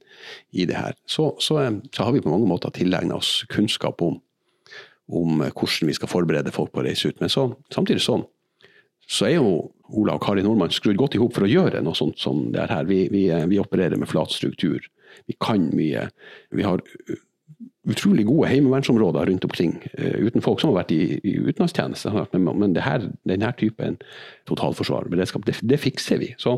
i 0.52 0.68
det 0.68 0.78
her. 0.78 0.98
Så, 1.06 1.32
så, 1.42 1.60
så 1.90 2.06
har 2.06 2.14
vi 2.14 2.22
på 2.24 2.32
mange 2.32 2.48
måter 2.50 2.74
tilegna 2.74 3.18
oss 3.18 3.42
kunnskap 3.52 4.02
om, 4.04 4.20
om 5.10 5.42
hvordan 5.50 5.90
vi 5.90 5.98
skal 5.98 6.10
forberede 6.10 6.54
folk 6.54 6.72
på 6.72 6.84
å 6.84 6.86
reise 6.86 7.10
ut. 7.10 7.20
Men 7.20 7.32
så, 7.32 7.50
samtidig 7.74 8.04
sånn 8.06 8.24
så 9.10 9.28
er 9.28 9.38
jo 9.38 9.56
Ola 9.94 10.16
og 10.16 10.24
Kari 10.24 10.42
Nordmann 10.44 10.72
skrudd 10.72 10.98
godt 11.00 11.16
i 11.16 11.20
hop 11.20 11.34
for 11.36 11.44
å 11.44 11.50
gjøre 11.50 11.82
noe 11.84 11.96
sånt 11.98 12.20
som 12.20 12.46
det 12.54 12.62
er 12.62 12.72
her. 12.72 12.86
Vi, 12.88 13.04
vi, 13.12 13.26
vi, 13.50 13.60
opererer 13.60 14.00
med 14.00 14.08
flat 14.08 14.32
struktur. 14.32 14.80
Vi 15.30 15.36
kan 15.40 15.70
mye. 15.76 16.08
Vi 16.54 16.66
har 16.66 16.82
utrolig 17.84 18.24
gode 18.24 18.48
heimevernsområder 18.48 19.28
rundt 19.28 19.44
omkring, 19.44 19.74
uh, 19.98 20.20
uten 20.24 20.44
folk 20.44 20.60
som 20.60 20.72
har 20.72 20.82
vært 20.82 20.94
i, 20.96 21.18
i 21.20 21.34
utenlandstjeneste. 21.44 22.12
Men, 22.32 22.52
men 22.62 22.78
her, 22.80 23.10
denne 23.28 23.50
typen 23.60 23.98
totalforsvar, 24.48 25.10
beredskap, 25.12 25.44
det, 25.48 25.58
det 25.62 25.80
fikser 25.82 26.22
vi. 26.22 26.32
Så, 26.40 26.56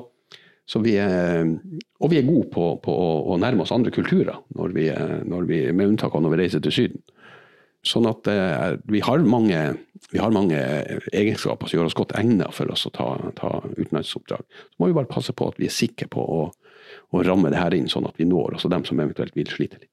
så 0.66 0.82
vi 0.82 0.96
er, 1.02 1.50
og 1.98 2.12
vi 2.12 2.20
er 2.20 2.28
gode 2.28 2.48
på, 2.54 2.70
på 2.82 2.94
å, 2.94 3.10
å, 3.32 3.40
nærme 3.42 3.66
oss 3.66 3.74
andre 3.74 3.94
kulturer, 3.94 4.38
når 4.54 4.78
vi, 4.78 4.88
når 5.26 5.50
vi, 5.50 5.60
med 5.72 5.94
unntak 5.94 6.14
av 6.14 6.24
når 6.24 6.36
vi 6.36 6.42
reiser 6.44 6.64
til 6.64 6.74
Syden. 6.74 7.04
Sånn 7.86 8.06
at 8.10 8.26
eh, 8.30 8.76
vi, 8.90 9.00
har 9.04 9.22
mange, 9.22 9.60
vi, 10.10 10.18
har 10.18 10.34
mange, 10.34 10.58
egenskaper 11.14 11.70
som 11.70 11.78
gjør 11.78 11.90
oss 11.90 11.98
godt 11.98 12.16
egnet 12.18 12.54
for 12.54 12.70
oss 12.72 12.86
å 12.88 12.92
ta, 12.94 13.10
ta 13.38 13.50
utenlandsoppdrag. 13.76 14.42
Så 14.42 14.82
må 14.82 14.90
vi 14.90 14.96
bare 14.96 15.10
passe 15.10 15.34
på 15.36 15.46
at 15.52 15.60
vi 15.60 15.68
er 15.68 15.74
sikre 15.74 16.08
på 16.10 16.22
å, 16.22 16.40
å 17.14 17.22
ramme 17.26 17.52
det 17.52 17.60
her 17.60 17.74
inn, 17.76 17.90
sånn 17.90 18.08
at 18.08 18.16
vi 18.18 18.26
når 18.28 18.56
også 18.56 18.70
dem 18.72 18.84
som 18.88 19.00
eventuelt 19.02 19.36
vil 19.36 19.50
slite 19.50 19.78
litt. 19.80 19.92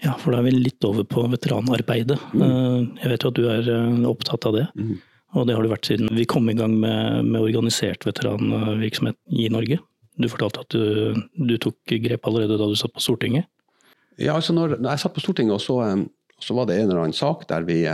Ja, 0.00 0.14
for 0.16 0.32
da 0.32 0.40
er 0.40 0.48
vi 0.48 0.56
litt 0.56 0.84
over 0.88 1.04
på 1.04 1.26
veteranarbeidet. 1.28 2.16
Mm. 2.32 2.42
Eh, 2.44 2.76
jeg 3.02 3.12
vet 3.12 3.24
jo 3.24 3.32
at 3.32 3.38
du 3.38 3.46
er 3.52 3.70
eh, 3.74 4.04
opptatt 4.08 4.46
av 4.48 4.56
det. 4.56 4.66
Mm. 4.78 4.94
Og 5.36 5.46
det 5.46 5.54
har 5.54 5.64
du 5.64 5.70
vært 5.70 5.86
siden 5.86 6.10
vi 6.16 6.26
kom 6.28 6.48
i 6.50 6.56
gang 6.58 6.72
med, 6.80 7.26
med 7.28 7.42
organisert 7.42 8.06
veteranvirksomhet 8.08 9.18
i 9.30 9.50
Norge. 9.52 9.78
Du 10.20 10.26
fortalte 10.28 10.64
at 10.64 10.74
du, 10.74 11.20
du, 11.38 11.54
tok 11.60 11.94
grep 12.02 12.26
allerede 12.26 12.58
da 12.58 12.66
du 12.66 12.74
satt 12.78 12.94
på 12.96 13.04
Stortinget? 13.04 13.46
Ja, 14.18 14.34
altså 14.34 14.56
når, 14.56 14.80
når 14.80 14.96
jeg 14.96 15.02
satt 15.04 15.14
på 15.16 15.22
Stortinget, 15.22 15.54
og 15.54 15.62
så, 15.62 15.76
så 16.42 16.56
var 16.56 16.66
det 16.68 16.80
en 16.80 16.88
eller 16.88 17.04
annen 17.04 17.16
sak 17.16 17.46
der 17.48 17.64
vi, 17.68 17.84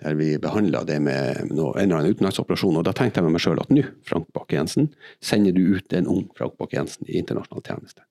der 0.00 0.16
vi 0.18 0.34
behandla 0.40 0.84
det 0.88 0.98
med 1.04 1.50
noe, 1.52 1.74
en 1.76 1.88
eller 1.88 2.00
annen 2.00 2.14
utenlandsoperasjon. 2.14 2.78
Og 2.80 2.86
da 2.86 2.94
tenkte 2.96 3.20
jeg 3.20 3.28
med 3.28 3.36
meg 3.36 3.44
sjøl 3.44 3.60
at 3.62 3.72
nå, 3.72 3.84
Frank 4.08 4.30
Bakke-Jensen, 4.36 4.90
sender 5.24 5.56
du 5.56 5.76
ut 5.76 5.96
en 5.96 6.08
ung 6.10 6.24
Frank 6.38 6.56
Bakke-Jensen 6.60 7.08
i 7.08 7.18
internasjonal 7.20 7.66
tjeneste. 7.66 8.06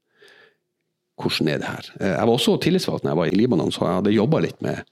Hvordan 1.19 1.50
er 1.51 1.60
det 1.60 1.67
her? 1.67 1.89
Eh, 2.00 2.13
jeg 2.13 2.27
var 2.29 2.34
også 2.36 2.55
tillitsvalgt 2.63 3.03
når 3.03 3.12
jeg 3.12 3.19
var 3.19 3.31
i 3.31 3.36
Libanon, 3.36 3.74
så 3.75 3.84
jeg 3.84 4.00
hadde 4.00 4.15
jobba 4.15 4.39
litt 4.46 4.62
med, 4.63 4.86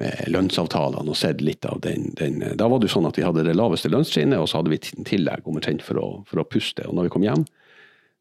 med, 0.00 0.22
lønnsavtalene 0.32 1.12
og 1.12 1.18
sett 1.18 1.44
litt 1.44 1.68
av 1.68 1.82
den, 1.84 2.08
den, 2.16 2.40
Da 2.56 2.70
var 2.72 2.80
det 2.80 2.88
jo 2.88 2.96
sånn 2.96 3.10
at 3.10 3.20
vi 3.20 3.26
hadde 3.26 3.44
det 3.44 3.56
laveste 3.58 3.92
lønnstrinnet, 3.92 4.40
og 4.40 4.48
så 4.48 4.62
hadde 4.62 4.72
vi 4.72 4.80
tillegg 4.80 5.44
omtrent 5.44 5.84
for, 5.84 6.00
for 6.28 6.40
å 6.40 6.48
puste. 6.48 6.86
Og 6.88 6.96
når 6.96 7.08
vi 7.08 7.14
kom 7.16 7.26
hjem, 7.26 7.44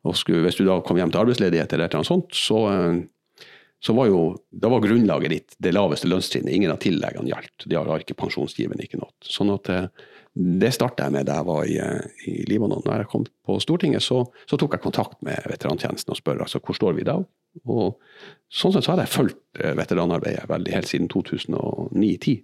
og 0.05 0.17
skulle, 0.19 0.43
hvis 0.45 0.59
du 0.59 0.65
da 0.67 0.81
kom 0.85 0.99
hjem 0.99 1.13
til 1.13 1.23
arbeidsledighet 1.23 1.71
eller 1.73 1.87
et 1.87 1.95
eller 1.95 2.03
annet 2.03 2.11
sånt, 2.11 2.35
så 2.37 2.59
eh, 2.73 3.03
så 3.85 3.93
var 3.93 4.07
jo, 4.09 4.19
da 4.49 4.69
var 4.71 4.81
grunnlaget 4.81 5.29
ditt 5.29 5.55
det 5.61 5.75
laveste 5.75 6.07
lønnstrinnet. 6.09 6.49
Ingen 6.55 6.71
av 6.73 6.79
tilleggene 6.81 7.29
gjaldt. 7.29 7.67
De 7.69 7.77
har 7.77 8.01
ikke 8.01 8.17
pensjonsgiven, 8.17 8.81
ikke 8.81 8.97
noe. 8.97 9.11
Sånn 9.21 9.51
at 9.53 9.69
eh, 9.69 9.85
det 10.33 10.71
starta 10.73 11.05
jeg 11.05 11.13
med 11.13 11.27
da 11.29 11.35
jeg 11.37 11.47
var 11.51 11.67
i, 11.69 11.75
eh, 11.83 12.23
i 12.31 12.33
Libanon. 12.49 12.81
Når 12.81 13.03
jeg 13.03 13.09
kom 13.11 13.27
på 13.45 13.59
Stortinget, 13.61 14.01
så, 14.01 14.23
så 14.49 14.57
tok 14.57 14.73
jeg 14.73 14.83
kontakt 14.87 15.21
med 15.27 15.37
veterantjenesten 15.51 16.15
og 16.15 16.17
spør 16.17 16.41
altså, 16.47 16.63
hvor 16.65 16.79
står 16.79 16.97
vi 16.97 17.05
i 17.05 17.07
dag. 17.11 17.27
Og 17.69 18.01
sånn 18.49 18.73
sett 18.73 18.87
så 18.87 18.95
hadde 18.95 19.05
jeg 19.05 19.13
fulgt 19.19 19.39
eh, 19.61 19.77
veteranarbeidet 19.77 20.49
veldig 20.49 20.75
helt 20.79 20.89
siden 20.89 21.11
2009-2010, 21.13 22.41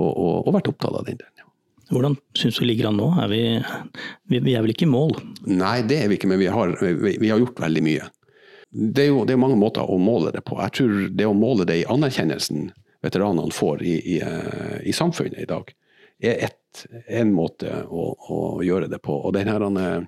og, 0.00 0.08
og, 0.08 0.34
og, 0.40 0.50
vært 0.56 0.72
opptatt 0.72 0.96
av 0.96 1.04
den 1.04 1.20
delen. 1.20 1.36
Ja. 1.44 1.52
Hvordan 1.92 2.16
syns 2.34 2.56
du 2.58 2.64
ligger 2.64 2.88
an 2.88 2.96
nå? 2.98 3.12
Er 3.20 3.28
vi, 3.30 3.44
vi, 4.32 4.40
vi, 4.40 4.56
er 4.56 4.64
vel 4.64 4.72
ikke 4.72 4.88
i 4.88 4.94
mål? 4.96 5.18
Nei, 5.46 5.82
det 5.84 6.00
er 6.00 6.08
vi 6.08 6.16
ikke, 6.16 6.32
men 6.32 6.40
vi 6.40 6.48
har, 6.50 6.74
vi, 6.80 7.18
vi 7.20 7.28
har 7.28 7.44
gjort 7.44 7.60
veldig 7.62 7.84
mye. 7.92 8.08
Det 8.76 9.06
er 9.06 9.08
jo 9.08 9.24
det 9.24 9.32
er 9.36 9.40
mange 9.40 9.56
måter 9.56 9.88
å 9.88 9.96
måle 10.00 10.32
det 10.34 10.42
på. 10.44 10.58
Jeg 10.60 10.74
tror 10.76 10.96
det 11.16 11.28
å 11.28 11.36
måle 11.36 11.64
det 11.68 11.78
i 11.80 11.88
anerkjennelsen 11.88 12.70
veteranene 13.04 13.54
får 13.54 13.82
i, 13.82 13.94
i, 14.16 14.18
eh, 14.20 14.80
i 14.88 14.92
samfunnet 14.92 15.38
i 15.40 15.48
dag, 15.48 15.72
er 16.20 16.44
ett, 16.48 16.84
en 17.08 17.32
måte 17.32 17.70
å, 17.88 18.10
å, 18.12 18.38
gjøre 18.64 18.90
det 18.92 19.00
på. 19.04 19.16
Og 19.16 19.32
den, 19.36 19.48
her, 19.48 19.64
eh, 19.80 20.04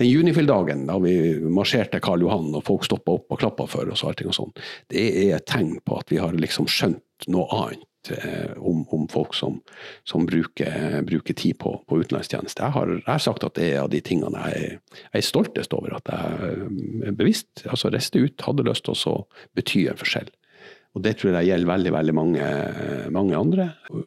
den 0.00 0.10
Junifil-dagen 0.10 0.86
da 0.90 0.98
vi 1.02 1.16
marsjerte 1.52 2.00
Karl 2.04 2.24
Johan 2.24 2.54
og 2.54 2.64
folk 2.66 2.86
stoppa 2.86 3.18
opp 3.18 3.34
og 3.34 3.42
klappa 3.42 3.68
for 3.70 3.92
oss, 3.92 4.04
og, 4.06 4.22
og 4.26 4.36
sånn, 4.36 4.54
det 4.92 5.04
er 5.26 5.36
et 5.38 5.48
tegn 5.48 5.76
på 5.84 6.00
at 6.00 6.12
vi 6.12 6.22
har 6.22 6.36
liksom 6.36 6.70
skjønt 6.70 7.30
noe 7.32 7.46
annet 7.56 7.86
Eh, 8.10 8.50
om, 8.56 8.84
om 8.88 9.08
folk 9.08 9.34
som, 9.34 9.60
som 10.04 10.26
bruker, 10.26 11.02
bruker, 11.02 11.34
tid 11.34 11.58
på, 11.58 11.72
på 11.88 12.00
utenlandstjeneste. 12.00 12.62
Jeg 12.62 12.74
har, 12.74 12.90
jeg 12.94 13.08
har, 13.08 13.22
sagt 13.22 13.44
at 13.44 13.56
det 13.58 13.70
er 13.72 13.82
av 13.82 13.90
de 13.90 14.00
tingene 14.04 14.42
jeg, 14.50 14.78
jeg 15.02 15.22
er 15.22 15.26
stoltest 15.26 15.74
over 15.74 15.96
at 15.98 16.10
jeg 16.12 17.14
bevisst 17.18 17.64
altså 17.66 17.90
reiste 17.92 18.22
ut, 18.22 18.46
hadde 18.46 18.66
lyst 18.68 18.86
til 18.86 19.10
å 19.10 19.16
bety 19.58 19.86
en 19.90 20.00
forskjell. 20.00 20.30
Og 20.96 21.02
Det 21.04 21.16
tror 21.20 21.34
jeg 21.34 21.50
gjelder 21.50 21.68
veldig 21.68 21.92
veldig 21.92 22.12
mange, 22.16 22.44
mange, 23.12 23.36
andre. 23.36 23.66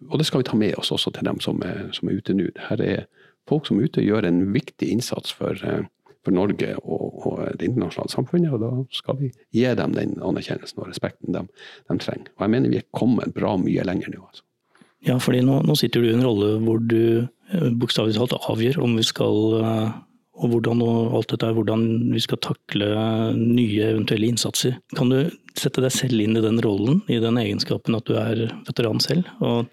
Og 0.09 0.15
det 0.17 0.25
skal 0.25 0.41
vi 0.41 0.47
ta 0.49 0.57
med 0.57 0.79
oss 0.81 0.89
også 0.95 1.13
til 1.13 1.27
dem 1.27 1.41
som 1.43 1.59
er, 1.61 1.83
som 1.93 2.09
er 2.09 2.17
ute 2.17 2.33
nå. 2.33 2.47
Her 2.65 2.81
er 2.81 3.03
folk 3.49 3.69
som 3.69 3.79
er 3.79 3.89
ute 3.89 4.05
gjør 4.05 4.27
en 4.29 4.43
viktig 4.55 4.89
innsats 4.93 5.33
for, 5.35 5.57
eh, 5.65 5.87
for 6.25 6.35
Norge 6.35 6.73
og, 6.83 7.25
og, 7.25 7.41
det 7.59 7.69
internasjonale 7.69 8.13
samfunnet. 8.13 8.53
Og 8.55 8.63
da 8.63 8.71
skal 8.95 9.19
vi 9.21 9.31
gi 9.55 9.65
dem 9.79 9.95
den 9.97 10.17
anerkjennelsen 10.17 10.83
og 10.83 10.91
respekten 10.91 11.35
de, 11.35 11.45
de 11.89 11.97
trenger. 12.01 12.29
Og 12.37 12.45
jeg 12.45 12.55
mener 12.55 12.73
vi 12.73 12.81
er 12.81 12.87
kommet 12.95 13.35
bra 13.35 13.55
mye 13.61 13.87
lenger 13.87 14.13
nå. 14.13 14.23
altså. 14.27 14.45
Ja, 15.07 15.15
fordi 15.23 15.41
nå, 15.47 15.61
nå 15.63 15.77
sitter 15.79 16.03
du 16.03 16.09
i 16.09 16.15
en 16.15 16.25
rolle 16.25 16.57
hvor 16.65 16.81
du 16.83 17.01
eh, 17.23 17.69
bokstavelig 17.79 18.17
talt 18.17 18.35
avgjør 18.51 18.81
om 18.83 18.97
vi 18.99 19.05
skal 19.07 19.59
eh, 19.61 19.91
og 20.39 20.53
hvordan 20.53 20.83
og 20.85 21.17
alt 21.19 21.33
dette 21.33 21.49
hvordan 21.55 21.83
vi 22.13 22.21
skal 22.23 22.39
takle 22.43 22.87
nye 23.35 23.89
eventuelle 23.91 24.29
innsatser. 24.31 24.77
Kan 24.95 25.11
du 25.11 25.19
sette 25.59 25.83
deg 25.83 25.91
selv 25.93 26.23
inn 26.23 26.37
i 26.39 26.43
den 26.43 26.61
rollen, 26.63 27.01
i 27.11 27.19
den 27.21 27.39
egenskapen 27.41 27.97
at 27.97 28.07
du 28.07 28.15
er 28.19 28.45
veteran 28.67 29.03
selv? 29.03 29.27
Og 29.43 29.67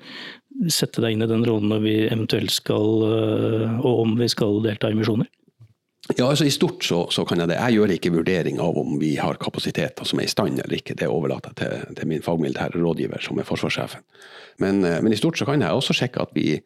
sette 0.73 1.03
deg 1.05 1.15
inn 1.15 1.25
i 1.25 1.31
den 1.31 1.45
rollen 1.47 1.71
når 1.71 1.83
vi 1.85 1.97
eventuelt 2.09 2.55
skal, 2.55 3.07
eh, 3.07 3.79
og 3.79 4.05
om 4.07 4.17
vi 4.19 4.29
skal 4.33 4.63
delta 4.65 4.91
i 4.91 4.99
misjoner? 4.99 5.29
Ja, 6.15 6.29
altså 6.29 6.45
I 6.47 6.53
stort 6.55 6.85
så, 6.87 7.01
så, 7.11 7.25
kan 7.27 7.41
jeg 7.43 7.51
det. 7.51 7.57
Jeg 7.59 7.75
gjør 7.81 7.93
ikke 7.97 8.13
vurdering 8.15 8.61
av 8.63 8.77
om 8.79 8.95
vi 9.01 9.17
har 9.19 9.41
kapasiteter 9.43 10.07
som 10.07 10.21
er 10.23 10.29
i 10.29 10.31
stand 10.31 10.61
eller 10.63 10.79
ikke. 10.79 10.95
Det 10.95 11.09
overlater 11.11 11.51
jeg 11.51 11.59
til, 11.59 11.97
til, 11.99 12.09
min 12.13 12.23
fagmilitære 12.23 12.79
rådgiver, 12.79 13.25
som 13.25 13.41
er 13.43 13.49
forsvarssjefen. 13.49 14.05
Men, 14.63 14.85
eh, 14.87 15.01
men, 15.03 15.13
i 15.13 15.19
stort 15.19 15.39
så 15.39 15.49
kan 15.49 15.65
jeg 15.65 15.75
også 15.75 15.97
sjekke 15.99 16.23
at 16.23 16.31
vi, 16.37 16.61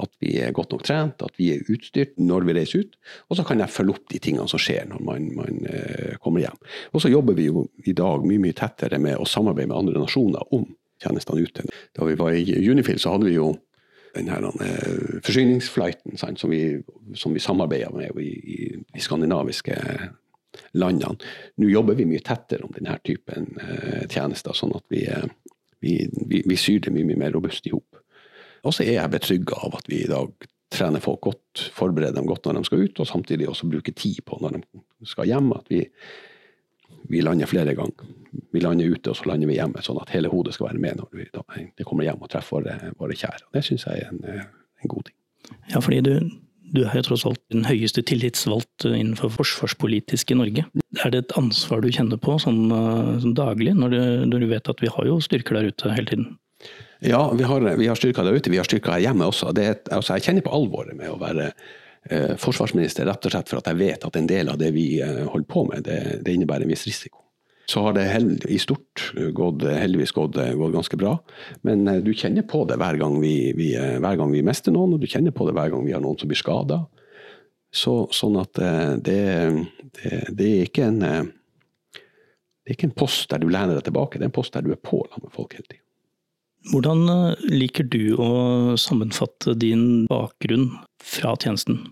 at 0.00 0.12
vi, 0.24 0.38
er 0.40 0.54
godt 0.56 0.72
nok 0.72 0.86
trent, 0.88 1.20
at 1.22 1.36
vi 1.36 1.50
er 1.52 1.68
utstyrt 1.72 2.16
når 2.16 2.48
vi 2.48 2.56
reiser 2.56 2.86
ut. 2.86 2.96
Og 3.28 3.36
så 3.36 3.44
kan 3.44 3.60
jeg 3.60 3.74
følge 3.74 3.98
opp 3.98 4.08
de 4.14 4.22
tingene 4.22 4.48
som 4.48 4.64
skjer 4.64 4.88
når 4.88 5.04
man, 5.04 5.28
man 5.36 5.60
uh, 5.68 6.16
kommer 6.24 6.46
hjem. 6.46 6.56
Og 6.96 7.04
så 7.04 7.12
jobber 7.12 7.36
vi 7.36 7.50
jo 7.50 7.66
i 7.84 7.94
dag 7.96 8.24
mye 8.24 8.40
mye 8.42 8.56
tettere 8.56 8.98
med 9.02 9.20
å 9.20 9.28
samarbeide 9.28 9.74
med 9.74 9.80
andre 9.82 10.06
nasjoner 10.06 10.56
om 10.56 10.64
tjenestene 11.04 11.44
ute. 11.44 11.68
Da 11.92 12.08
vi 12.08 12.16
var 12.16 12.32
i 12.32 12.48
Unifil, 12.64 12.98
så 13.02 13.12
hadde 13.12 13.28
vi 13.28 13.36
jo 13.36 13.52
den 14.16 14.30
her 14.32 14.44
uh, 14.46 15.18
forsyningsflighten 15.24 16.16
sant, 16.20 16.40
som, 16.40 16.52
vi, 16.52 16.78
som 17.14 17.34
vi 17.34 17.42
samarbeider 17.42 17.94
med 17.94 18.22
i, 18.22 18.30
i 18.30 18.58
de 18.76 19.02
skandinaviske 19.02 19.76
landene. 20.76 21.16
Nå 21.60 21.70
jobber 21.70 21.98
vi 21.98 22.08
mye 22.08 22.24
tettere 22.24 22.66
om 22.66 22.74
denne 22.74 22.96
typen 23.04 23.52
uh, 23.60 24.04
tjenester, 24.08 24.56
sånn 24.56 24.74
at 24.76 24.84
vi, 24.92 25.04
uh, 25.08 25.28
vi, 25.84 25.98
vi, 26.26 26.42
vi, 26.46 26.58
syr 26.60 26.82
det 26.86 26.94
mye, 26.94 27.08
mye 27.08 27.24
mer 27.26 27.36
robust 27.36 27.68
i 27.68 27.74
hop. 27.74 28.00
Og 28.66 28.74
så 28.74 28.86
er 28.86 28.96
jeg 28.98 29.12
betrygga 29.12 29.58
av 29.68 29.76
at 29.78 29.90
vi 29.90 30.02
i 30.02 30.10
dag 30.10 30.48
trener 30.72 31.02
folk 31.02 31.22
godt, 31.28 31.68
forbereder 31.74 32.16
dem 32.18 32.26
godt 32.28 32.48
når 32.48 32.58
de 32.58 32.68
skal 32.68 32.82
ut, 32.82 33.00
og 33.00 33.08
samtidig 33.08 33.48
også 33.48 33.68
bruker 33.70 33.94
tid 33.94 34.24
på 34.26 34.38
når 34.42 34.58
de 34.58 35.08
skal 35.08 35.28
hjem. 35.30 35.52
At 35.54 35.70
vi, 35.70 35.84
vi 37.08 37.20
lander 37.22 37.48
flere 37.50 37.74
ganger. 37.76 38.08
Vi 38.52 38.62
lander 38.62 38.90
ute, 38.92 39.12
og 39.12 39.18
så 39.18 39.28
lander 39.30 39.50
vi 39.50 39.58
hjemme, 39.58 39.82
sånn 39.84 40.00
at 40.02 40.10
hele 40.14 40.30
hodet 40.32 40.54
skal 40.56 40.70
være 40.70 40.82
med 40.82 41.00
når 41.00 41.12
vi 41.16 41.28
da, 41.32 41.44
kommer 41.86 42.06
hjem 42.06 42.24
og 42.24 42.32
treffer 42.32 42.58
våre, 42.58 42.90
våre 43.00 43.16
kjære. 43.16 43.46
Det 43.54 43.62
syns 43.66 43.86
jeg 43.88 44.02
er 44.02 44.10
en, 44.12 44.24
en, 44.82 44.90
god 44.90 45.06
ting. 45.08 45.16
Ja, 45.72 45.80
fordi 45.82 46.00
du, 46.04 46.12
du 46.74 46.82
er 46.84 46.98
jo 46.98 47.04
tross 47.08 47.26
alt 47.28 47.42
den 47.54 47.66
høyeste 47.68 48.04
tillitsvalgt 48.06 48.88
innenfor 48.88 49.32
forsvarspolitisk 49.34 50.34
i 50.34 50.40
Norge. 50.40 50.66
Er 51.04 51.14
det 51.14 51.24
et 51.24 51.36
ansvar 51.38 51.84
du 51.84 51.90
kjenner 51.92 52.20
på 52.20 52.38
sånn, 52.42 52.66
sånn 53.22 53.38
daglig, 53.38 53.76
når 53.78 53.94
du, 53.94 54.02
når 54.32 54.44
du, 54.44 54.50
vet 54.52 54.72
at 54.72 54.82
vi 54.84 54.92
har 54.92 55.08
jo 55.08 55.20
styrker 55.24 55.58
der 55.58 55.72
ute 55.72 55.94
hele 55.94 56.10
tiden? 56.12 56.28
Ja, 57.04 57.22
vi 57.36 57.44
har, 57.44 57.64
vi 57.76 57.88
har 57.90 57.98
styrker 57.98 58.24
der 58.24 58.38
ute. 58.38 58.50
Vi 58.50 58.58
har 58.58 58.66
styrker 58.66 58.96
her 58.96 59.04
hjemme 59.04 59.28
også. 59.28 59.52
Det, 59.56 59.66
altså, 59.92 60.16
jeg 60.16 60.28
kjenner 60.28 60.46
på 60.46 60.54
alvoret 60.56 60.96
med 60.96 61.12
å 61.12 61.18
være 61.20 61.50
eh, 61.52 61.74
forsvarsminister, 62.40 63.06
rett 63.08 63.26
og 63.26 63.32
slett 63.32 63.50
for 63.50 63.60
at 63.60 63.70
jeg 63.70 63.80
vet 63.80 64.04
at 64.06 64.16
en 64.18 64.28
del 64.30 64.50
av 64.52 64.58
det 64.60 64.72
vi 64.76 64.98
eh, 65.02 65.22
holder 65.26 65.48
på 65.50 65.64
med, 65.70 65.86
det, 65.86 66.00
det 66.26 66.34
innebærer 66.36 66.66
en 66.66 66.72
viss 66.74 66.86
risiko. 66.88 67.22
Så 67.66 67.82
har 67.82 67.96
det 67.96 68.04
held, 68.06 68.44
i 68.46 68.58
stort 68.62 69.08
gått, 69.34 69.64
heldigvis 69.66 70.14
gått, 70.14 70.36
gått, 70.38 70.74
ganske 70.74 70.98
bra. 71.00 71.16
Men 71.66 71.88
eh, 71.90 72.02
du 72.04 72.12
kjenner 72.14 72.46
på 72.46 72.62
det 72.70 72.78
hver 72.78 72.98
gang 73.00 73.18
vi, 73.22 73.52
vi, 73.58 73.72
eh, 73.74 73.96
hver 74.02 74.20
gang 74.20 74.30
vi 74.34 74.44
mister 74.46 74.74
noen, 74.74 74.94
og 74.94 75.02
du 75.02 75.08
kjenner 75.10 75.34
på 75.34 75.48
det 75.48 75.56
hver 75.56 75.72
gang 75.74 75.86
vi 75.86 75.96
har 75.96 76.04
noen 76.04 76.18
som 76.20 76.30
blir 76.30 76.38
skada. 76.38 76.84
Så, 77.74 77.96
sånn 78.14 78.38
at 78.38 78.60
eh, 78.62 78.92
det, 79.02 79.22
det, 79.98 80.12
det, 80.30 80.52
er 80.52 80.68
ikke 80.68 80.86
en 80.92 81.02
det 81.02 82.72
er 82.72 82.78
ikke 82.78 82.88
en 82.88 82.98
post 82.98 83.30
der 83.30 83.42
du 83.42 83.50
lener 83.50 83.74
deg 83.78 83.88
tilbake, 83.88 84.18
det 84.18 84.26
er 84.26 84.30
en 84.30 84.38
post 84.38 84.54
der 84.54 84.64
du 84.66 84.72
er 84.74 84.80
på 84.82 85.02
med 85.18 85.34
folk 85.34 85.58
hele 85.58 85.66
tiden. 85.66 85.82
Hvordan 86.72 87.06
eh, 87.10 87.44
liker 87.52 87.86
du 87.86 88.16
å 88.18 88.30
sammenfatte 88.80 89.54
din 89.58 90.06
bakgrunn 90.10 90.72
fra 91.02 91.36
tjenesten? 91.38 91.82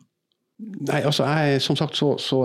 Nei, 0.62 1.00
altså 1.02 1.26
jeg, 1.26 1.62
som 1.64 1.76
sagt 1.78 1.96
så, 1.98 2.12
så, 2.22 2.44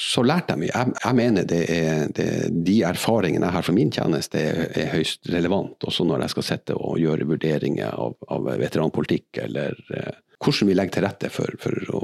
så 0.00 0.24
lærte 0.24 0.54
jeg 0.54 0.62
mye. 0.62 0.72
Jeg, 0.72 0.94
jeg 1.04 1.18
mener 1.18 1.48
det 1.48 1.60
er, 1.70 2.06
det, 2.16 2.28
de 2.66 2.78
erfaringene 2.88 3.50
jeg 3.50 3.56
har 3.58 3.66
fra 3.66 3.74
min 3.76 3.92
tjeneste 3.92 4.40
er, 4.40 4.62
er, 4.72 4.92
høyst 4.94 5.28
relevant, 5.32 5.76
også 5.84 6.06
når 6.08 6.24
jeg 6.24 6.34
skal 6.34 6.48
sitte 6.48 6.78
og 6.78 7.00
gjøre 7.02 7.28
vurderinger 7.28 7.92
av, 7.92 8.16
av 8.32 8.48
veteranpolitikk, 8.62 9.42
eller 9.44 9.76
eh, 9.92 10.14
hvordan 10.44 10.70
vi 10.70 10.76
legger 10.76 10.96
til 10.96 11.06
rette 11.06 11.32
for, 11.32 11.56
for 11.60 11.94
å, 11.94 12.02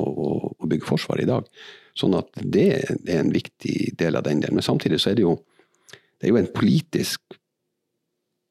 å, 0.61 0.69
bygge 0.71 0.89
Forsvaret 0.89 1.25
i 1.25 1.31
dag. 1.31 1.49
Sånn 1.99 2.15
at 2.19 2.31
det 2.41 2.69
er 2.77 3.17
en 3.19 3.33
viktig 3.35 3.95
del 3.99 4.17
av 4.17 4.25
den 4.29 4.43
delen. 4.45 4.61
Men 4.61 4.67
samtidig 4.67 5.01
så 5.03 5.11
er 5.11 5.19
det 5.19 5.27
jo, 5.27 5.35
det 5.91 6.29
er 6.29 6.35
jo 6.35 6.41
en 6.41 6.53
politisk 6.55 7.40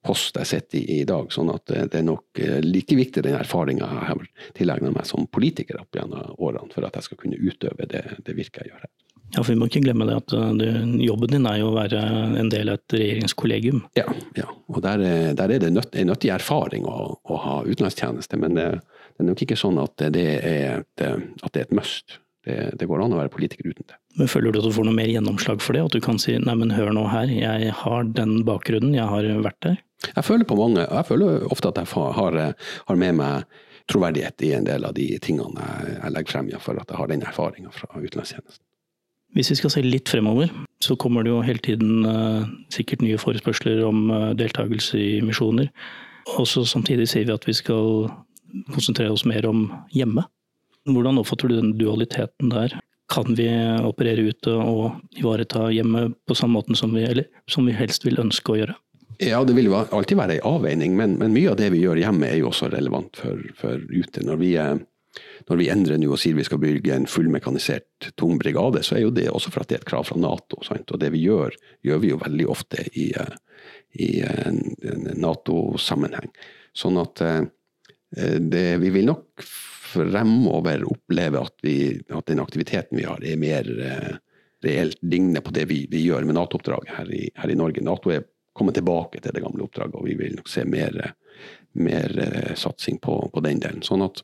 post 0.10 0.40
jeg 0.42 0.50
sitter 0.50 0.80
i 0.80 1.02
i 1.02 1.08
dag. 1.08 1.30
sånn 1.34 1.52
at 1.54 1.70
det 1.70 2.02
er 2.02 2.06
nok 2.06 2.42
eh, 2.42 2.60
like 2.66 2.98
viktig 2.98 3.24
den 3.26 3.38
erfaringa 3.38 3.90
jeg 3.90 4.08
har 4.10 4.24
tilegna 4.58 4.94
meg 4.96 5.06
som 5.08 5.28
politiker 5.30 5.82
opp 5.82 5.96
gjennom 5.96 6.34
årene, 6.38 6.74
for 6.74 6.88
at 6.88 6.98
jeg 6.98 7.10
skal 7.10 7.22
kunne 7.22 7.40
utøve 7.40 7.88
det, 7.90 8.04
det 8.26 8.38
virket 8.38 8.64
jeg 8.64 8.74
gjør 8.74 8.88
her. 8.88 8.92
Ja, 9.36 9.44
for 9.44 9.52
Vi 9.54 9.60
må 9.62 9.68
ikke 9.70 9.84
glemme 9.84 10.08
det 10.10 10.16
at 10.18 10.34
du, 10.58 10.64
jobben 11.06 11.30
din 11.30 11.46
er 11.46 11.60
jo 11.62 11.70
å 11.70 11.76
være 11.76 12.00
en 12.42 12.50
del 12.50 12.72
av 12.72 12.80
et 12.80 12.96
regjeringskollegium. 12.98 13.84
Ja, 14.00 14.08
ja. 14.38 14.48
og 14.74 14.82
der, 14.86 15.04
der 15.38 15.54
er 15.54 15.62
det 15.62 15.70
nøtt, 15.76 15.94
en 15.94 16.10
nyttig 16.10 16.32
erfaring 16.34 16.88
å, 16.90 17.12
å 17.14 17.38
ha 17.44 17.60
utenlandstjeneste. 17.68 18.40
Men 18.42 18.58
det, 18.58 18.66
det, 18.80 19.22
er 19.22 19.30
nok 19.30 19.44
ikke 19.46 19.60
sånn 19.60 19.78
at 19.84 20.08
det 20.16 20.26
er 20.40 20.80
et, 20.80 21.06
at 21.06 21.54
det 21.54 21.62
er 21.62 21.68
et 21.68 21.78
must. 21.78 22.18
Det, 22.48 22.56
det, 22.80 22.88
går 22.88 23.02
an 23.04 23.14
å 23.14 23.20
være 23.20 23.32
politiker 23.34 23.68
uten 23.68 23.84
det. 23.90 23.98
Men 24.20 24.30
Føler 24.32 24.54
du 24.54 24.62
at 24.62 24.68
du 24.70 24.76
får 24.76 24.86
noe 24.88 24.96
mer 24.96 25.10
gjennomslag 25.12 25.60
for 25.64 25.76
det? 25.76 25.82
At 25.90 25.96
du 25.98 26.04
kan 26.04 26.22
si 26.22 26.38
nei, 26.40 26.56
men 26.56 26.72
hør 26.72 26.94
nå 26.96 27.04
her, 27.12 27.32
jeg 27.32 27.74
har 27.82 28.12
den 28.16 28.46
bakgrunnen, 28.48 28.96
jeg 28.96 29.08
har 29.12 29.28
vært 29.44 29.60
der? 29.66 29.82
Jeg 30.08 30.24
føler 30.24 30.48
på 30.48 30.56
mange, 30.56 30.86
jeg 30.86 31.08
føler 31.10 31.44
ofte 31.52 31.74
at 31.74 31.82
jeg 31.82 31.92
har, 31.92 32.40
har 32.88 33.02
med 33.04 33.20
meg 33.20 33.60
troverdighet 33.90 34.46
i 34.48 34.54
en 34.56 34.68
del 34.68 34.86
av 34.88 34.96
de 34.96 35.12
tingene 35.24 35.68
jeg 35.90 36.14
legger 36.16 36.36
frem, 36.36 36.50
for 36.64 36.80
at 36.80 36.92
jeg 36.92 37.00
har 37.00 37.12
den 37.12 37.26
erfaringa 37.26 37.74
fra 37.76 37.90
utenlandstjenesten. 37.98 38.64
Hvis 39.38 39.52
vi 39.52 39.60
skal 39.60 39.74
se 39.74 39.84
litt 39.86 40.10
fremover, 40.10 40.50
så 40.82 40.96
kommer 40.98 41.26
det 41.26 41.30
jo 41.30 41.44
hele 41.46 41.62
tiden 41.62 42.06
uh, 42.08 42.48
sikkert 42.74 43.04
nye 43.06 43.20
forespørsler 43.22 43.84
om 43.86 44.08
uh, 44.10 44.32
deltakelse 44.38 44.98
i 44.98 45.20
misjoner. 45.26 45.70
Og 46.38 46.48
så 46.50 46.64
samtidig 46.66 47.06
sier 47.12 47.28
vi 47.28 47.36
at 47.36 47.46
vi 47.46 47.54
skal 47.58 48.10
konsentrere 48.74 49.14
oss 49.14 49.28
mer 49.30 49.46
om 49.50 49.68
hjemme. 49.94 50.26
Hvordan 50.96 51.20
oppfatter 51.22 51.52
du 51.52 51.58
den 51.60 51.74
dualiteten 51.80 52.54
der? 52.54 52.78
Kan 53.10 53.34
vi 53.38 53.48
operere 53.86 54.28
ute 54.30 54.54
og 54.54 55.00
ivareta 55.18 55.70
hjemme 55.74 56.12
på 56.30 56.38
samme 56.38 56.60
måten 56.60 56.78
som 56.78 56.94
vi, 56.94 57.08
eller, 57.10 57.26
som 57.50 57.66
vi 57.66 57.74
helst 57.74 58.06
vil 58.06 58.22
ønske 58.22 58.54
å 58.54 58.60
gjøre? 58.60 58.76
Ja, 59.20 59.42
det 59.44 59.56
vil 59.58 59.68
jo 59.68 59.76
alltid 59.76 60.16
være 60.16 60.38
en 60.38 60.46
avveining, 60.48 60.94
men, 60.96 61.18
men, 61.20 61.34
mye 61.36 61.50
av 61.52 61.58
det 61.60 61.74
vi 61.74 61.82
gjør 61.82 62.00
hjemme 62.00 62.30
er 62.30 62.38
jo 62.40 62.54
også 62.54 62.70
relevant 62.72 63.20
for, 63.20 63.42
for 63.60 63.82
ute. 63.92 64.24
Når 64.24 64.38
vi, 64.40 64.54
når 65.50 65.60
vi 65.60 65.68
endrer 65.74 66.00
nå 66.00 66.14
og 66.14 66.22
sier 66.22 66.38
vi 66.38 66.46
skal 66.48 66.62
bygge 66.62 66.96
en 66.96 67.10
fullmekanisert 67.10 68.12
tung 68.20 68.38
brigade, 68.40 68.86
så 68.86 68.96
er 68.96 69.04
jo 69.04 69.12
det 69.12 69.28
også 69.34 69.52
for 69.52 69.66
at 69.66 69.72
det 69.72 69.80
er 69.80 69.84
et 69.84 69.90
krav 69.90 70.08
fra 70.08 70.20
Nato. 70.22 70.62
Sant? 70.64 70.94
Og 70.96 71.02
det 71.02 71.12
vi 71.18 71.26
gjør, 71.26 71.58
gjør 71.84 72.04
vi 72.06 72.14
jo 72.14 72.22
veldig 72.22 72.48
ofte 72.54 72.86
i, 72.94 73.10
i 74.00 74.10
en, 74.24 74.62
en 74.94 75.10
Nato-sammenheng. 75.20 76.32
Sånn 76.78 77.02
at 77.02 77.26
eh, 77.26 77.42
det, 78.40 78.68
vi 78.86 78.94
vil 78.94 79.10
nok 79.10 79.50
fremover 79.90 80.84
oppleve 80.88 81.42
at, 81.42 81.56
vi, 81.66 81.78
at, 82.10 82.26
den 82.26 82.42
aktiviteten 82.44 82.98
vi 83.00 83.06
har, 83.08 83.24
er 83.26 83.40
mer 83.40 83.70
eh, 83.86 84.18
reelt 84.66 85.00
lignende 85.02 85.42
på 85.42 85.54
det 85.56 85.66
vi, 85.70 85.86
vi 85.92 86.04
gjør 86.06 86.28
med 86.28 86.38
Nato-oppdraget 86.38 86.92
her, 86.98 87.14
her, 87.36 87.52
i 87.52 87.58
Norge. 87.58 87.84
Nato 87.86 88.12
er 88.14 88.26
kommet 88.56 88.76
tilbake 88.76 89.22
til 89.24 89.36
det 89.36 89.44
gamle 89.44 89.66
oppdraget, 89.66 89.96
og 89.96 90.08
vi 90.08 90.18
vil 90.20 90.36
nok 90.40 90.52
se 90.52 90.66
mer, 90.68 90.98
mer 91.80 92.18
eh, 92.26 92.54
satsing 92.60 93.00
på, 93.04 93.22
på, 93.34 93.44
den 93.46 93.62
delen. 93.64 93.86
Sånn 93.86 94.04
at 94.06 94.24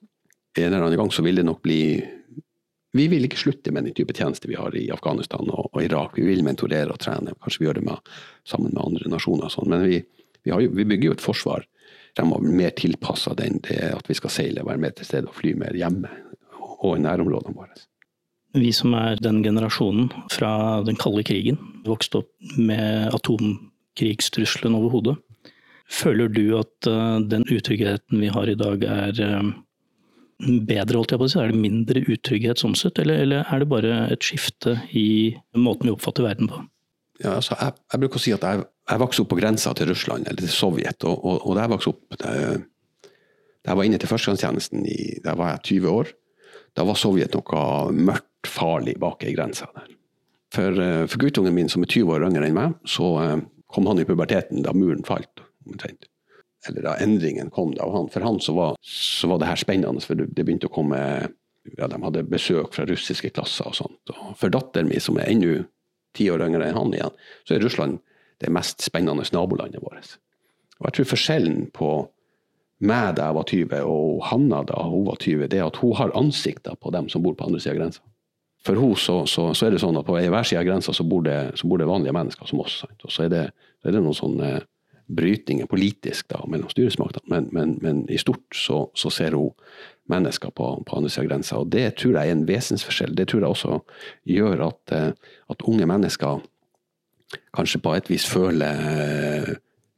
en 0.58 0.67
eller 0.67 0.84
annen 0.84 0.99
gang 0.99 1.13
så 1.13 1.23
vil 1.25 1.41
det 1.41 1.47
nok 1.47 1.63
bli 1.65 1.82
Vi 2.95 3.10
vil 3.12 3.28
ikke 3.28 3.39
slutte 3.41 3.73
med 3.75 3.84
den 3.84 3.95
type 3.95 4.13
tjeneste 4.15 4.47
vi 4.47 4.56
har 4.56 4.71
i 4.80 4.86
Afghanistan 4.93 5.49
og, 5.51 5.65
og 5.73 5.82
Irak. 5.84 6.13
Vi 6.15 6.30
vil 6.30 6.45
mentorere 6.47 6.93
og 6.93 7.01
trene. 7.04 7.34
Kanskje 7.43 7.60
vi 7.60 7.65
gjør 7.67 7.80
det 7.82 7.88
med, 7.89 8.13
sammen 8.47 8.71
med 8.71 8.80
andre 8.86 9.10
nasjoner. 9.12 9.51
Sånn. 9.51 9.67
Men 9.67 9.84
vi, 9.84 9.97
vi, 10.45 10.54
jo, 10.54 10.62
vi, 10.71 10.86
bygger 10.88 11.10
jo 11.10 11.15
et 11.17 11.23
forsvar 11.25 11.65
fremover 12.15 12.56
mer 12.62 12.71
tilpassa 12.78 13.36
den 13.38 13.60
det 13.65 13.82
at 13.93 14.08
vi 14.10 14.17
skal 14.17 14.34
seile, 14.34 14.65
være 14.65 14.82
mer 14.82 14.95
til 14.95 15.08
stede 15.08 15.30
og 15.30 15.36
fly 15.38 15.54
mer 15.60 15.75
hjemme 15.75 16.12
og 16.86 16.97
i 16.97 17.04
nærområdene 17.04 17.56
våre. 17.58 17.75
Vi 18.56 18.71
som 18.71 18.93
er 18.95 19.19
den 19.19 19.41
generasjonen 19.43 20.08
fra 20.32 20.82
den 20.88 20.95
kalde 20.99 21.25
krigen, 21.28 21.58
vokste 21.84 22.21
opp 22.21 22.56
med 22.56 23.12
atomkrigstrusselen 23.15 24.78
over 24.78 24.93
hodet. 24.93 25.15
Føler 25.91 26.32
du 26.32 26.56
at 26.58 26.88
uh, 26.89 27.19
den 27.21 27.43
utryggheten 27.51 28.23
vi 28.23 28.32
har 28.32 28.49
i 28.49 28.56
dag 28.58 28.86
er 28.88 29.19
uh, 29.19 29.51
bedre, 30.39 30.97
holdt 30.97 31.13
jeg 31.13 31.21
på 31.21 31.28
å 31.28 31.34
si? 31.34 31.41
Er 31.41 31.51
det 31.51 31.62
mindre 31.62 32.06
utrygghet 32.08 32.63
sånn 32.63 32.78
sett, 32.80 32.99
eller, 33.01 33.21
eller, 33.25 33.43
er 33.51 33.62
det 33.62 33.69
bare 33.69 33.99
et 34.15 34.23
skifte 34.25 34.80
i 34.95 35.36
måten 35.54 35.89
vi 35.89 35.93
oppfatter 35.93 36.25
verden 36.25 36.49
på? 36.51 36.63
Ja, 37.23 37.38
altså, 37.38 37.56
jeg, 37.60 37.78
jeg, 37.91 38.01
bruker 38.04 38.19
å 38.19 38.23
si 38.25 38.34
at 38.36 38.43
jeg, 38.43 38.65
jeg 38.91 39.01
vokste 39.01 39.23
opp 39.23 39.32
på 39.32 39.39
grensa 39.39 39.73
til 39.78 39.89
Russland, 39.91 40.28
eller 40.28 40.43
til 40.43 40.51
Sovjet. 40.51 41.06
Og, 41.08 41.15
og, 41.15 41.41
og 41.45 41.58
da 41.58 41.65
jeg 41.65 41.73
vokste 41.75 41.93
opp, 41.93 42.17
da, 42.21 42.34
jeg 43.65 43.80
var 43.80 43.88
inne 43.88 43.99
til 44.01 44.12
førstegangstjenesten, 44.12 44.86
da 45.25 45.34
var 45.39 45.56
jeg 45.56 45.82
20 45.82 45.93
år, 45.93 46.12
da 46.75 46.86
var 46.86 46.99
Sovjet 46.99 47.38
noe 47.38 47.62
mørkt, 47.95 48.49
farlig 48.51 48.97
bak 49.01 49.23
ei 49.25 49.34
grense 49.34 49.65
der. 49.73 49.93
For, 50.54 50.82
eh, 50.82 51.06
for 51.10 51.23
guttungen 51.23 51.56
min, 51.56 51.71
som 51.71 51.82
er 51.82 51.89
20 51.89 52.12
år 52.13 52.28
yngre 52.28 52.45
enn 52.45 52.58
meg, 52.58 52.75
så 52.86 53.08
kom 53.73 53.88
han 53.89 53.99
i 53.99 54.06
puberteten 54.08 54.62
da 54.63 54.75
muren 54.75 55.04
falt. 55.08 55.41
omtrent. 55.65 56.06
Eller 56.67 56.86
da 56.86 56.93
endringen 57.01 57.49
kom. 57.49 57.73
da, 57.73 57.88
han, 57.91 58.10
For 58.13 58.21
han 58.25 58.39
så 58.39 58.54
var, 58.54 58.75
så 58.82 59.30
var 59.32 59.41
det 59.41 59.49
her 59.49 59.62
spennende, 59.62 60.04
for 60.06 60.17
det 60.17 60.45
begynte 60.45 60.69
å 60.69 60.73
komme 60.73 60.99
ja, 61.78 61.88
De 61.89 61.97
hadde 61.97 62.21
besøk 62.30 62.75
fra 62.75 62.86
russiske 62.86 63.32
klasser 63.34 63.65
og 63.65 63.73
sånt. 63.73 64.13
Og 64.13 64.36
for 64.38 64.54
datteren 64.54 64.89
min, 64.91 65.01
som 65.01 65.17
er 65.17 65.32
ennå 65.32 65.63
ti 66.15 66.30
år 66.32 66.43
yngre 66.47 66.65
enn 66.67 66.80
han 66.80 66.93
igjen, 66.95 67.15
så 67.45 67.56
er 67.56 67.63
Russland 67.63 68.01
det 68.43 68.51
mest 68.51 68.84
spennende 68.84 69.23
nabolandet 69.36 69.84
vårt. 69.84 70.17
Og 70.80 70.89
jeg 70.89 70.97
tror 70.97 71.12
forskjellen 71.13 71.69
på 71.75 71.91
meg 72.86 73.15
da 73.15 73.30
jeg 73.30 73.38
var 73.38 73.47
20 73.51 73.86
og 73.88 74.25
Hanna 74.28 74.60
da 74.67 74.82
hun 74.84 75.06
var 75.08 75.21
20, 75.21 75.47
det 75.51 75.62
er 75.62 75.69
at 75.69 75.80
hun 75.80 75.95
har 75.95 76.12
ansikter 76.19 76.75
på 76.75 76.91
dem 76.91 77.08
som 77.12 77.23
bor 77.23 77.38
på 77.38 77.47
andre 77.47 77.62
sida 77.63 77.78
av 77.78 77.80
grensa 77.80 78.04
for 78.65 78.80
henne 78.80 78.97
så, 78.97 79.25
så, 79.30 79.49
så, 79.54 79.67
er 79.67 79.75
det 79.75 79.82
sånn 79.84 79.97
at 79.99 80.08
på 80.08 80.15
hver 80.17 80.47
side 80.47 80.62
av 80.62 80.67
grensa 80.67 80.93
så 80.95 81.06
bor, 81.08 81.23
det, 81.25 81.38
så 81.60 81.69
bor 81.69 81.82
det 81.82 81.89
vanlige 81.89 82.15
mennesker 82.15 82.49
som 82.49 82.63
oss. 82.63 82.82
Og 83.06 83.12
så 83.13 83.28
er 83.28 83.34
det, 83.34 83.43
så 83.82 83.89
er 83.89 83.95
det 83.95 84.01
noen 84.01 84.17
sånne 84.17 84.54
brytninger 85.06 85.69
politisk 85.69 86.32
da, 86.34 86.39
mellom 86.49 86.71
styresmaktene, 86.71 87.30
men, 87.30 87.49
men, 87.54 87.75
men, 87.84 87.99
i 88.10 88.17
stort 88.17 88.58
så, 88.58 88.88
så 88.97 89.12
ser 89.13 89.38
hun 89.38 89.51
mennesker 90.11 90.49
på, 90.49 90.83
på 90.85 90.97
andre 90.97 91.09
sida 91.09 91.25
av 91.25 91.29
grensa. 91.29 91.61
Og 91.61 91.71
det 91.73 91.85
tror 91.99 92.17
jeg 92.17 92.29
er 92.29 92.35
en 92.35 92.47
vesensforskjell. 92.47 93.15
Det 93.17 93.27
tror 93.31 93.41
jeg 93.41 93.55
også 93.55 93.79
gjør 94.29 94.67
at, 94.67 94.95
eh, 94.95 95.11
at 95.53 95.65
unge 95.69 95.87
mennesker 95.89 96.43
kanskje 97.55 97.81
på 97.83 97.95
et 97.97 98.09
vis 98.11 98.27
føler 98.29 98.85
eh, 98.91 99.51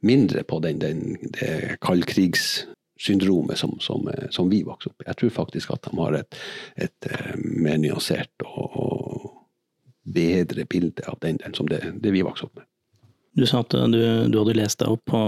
mindre 0.06 0.44
på 0.48 0.60
den, 0.64 0.80
den, 0.80 1.02
det 1.36 1.78
kaldkrigssyndromet 1.84 3.60
som, 3.60 3.76
som, 3.84 4.08
eh, 4.08 4.28
som, 4.34 4.50
vi 4.50 4.62
vokste 4.66 4.92
opp 4.92 5.04
i. 5.04 5.08
Jeg 5.10 5.20
tror 5.22 5.36
faktisk 5.42 5.74
at 5.76 5.90
de 5.90 5.96
har 6.00 6.20
et, 6.22 6.40
et 6.88 7.12
mer 7.44 7.80
nyansert 7.82 8.46
og, 8.46 8.64
og, 8.72 9.34
bedre 10.08 10.64
bilde 10.64 11.04
av 11.04 11.18
den 11.20 11.36
den 11.36 11.52
som 11.52 11.66
det, 11.68 11.82
det, 12.00 12.14
vi 12.14 12.24
vokste 12.24 12.46
opp 12.46 12.54
med. 12.56 12.67
Du 13.38 13.46
sa 13.46 13.62
at 13.62 13.70
du, 13.70 14.00
du 14.26 14.38
hadde 14.40 14.56
lest 14.58 14.80
deg 14.82 14.90
opp 14.90 15.04
på 15.06 15.20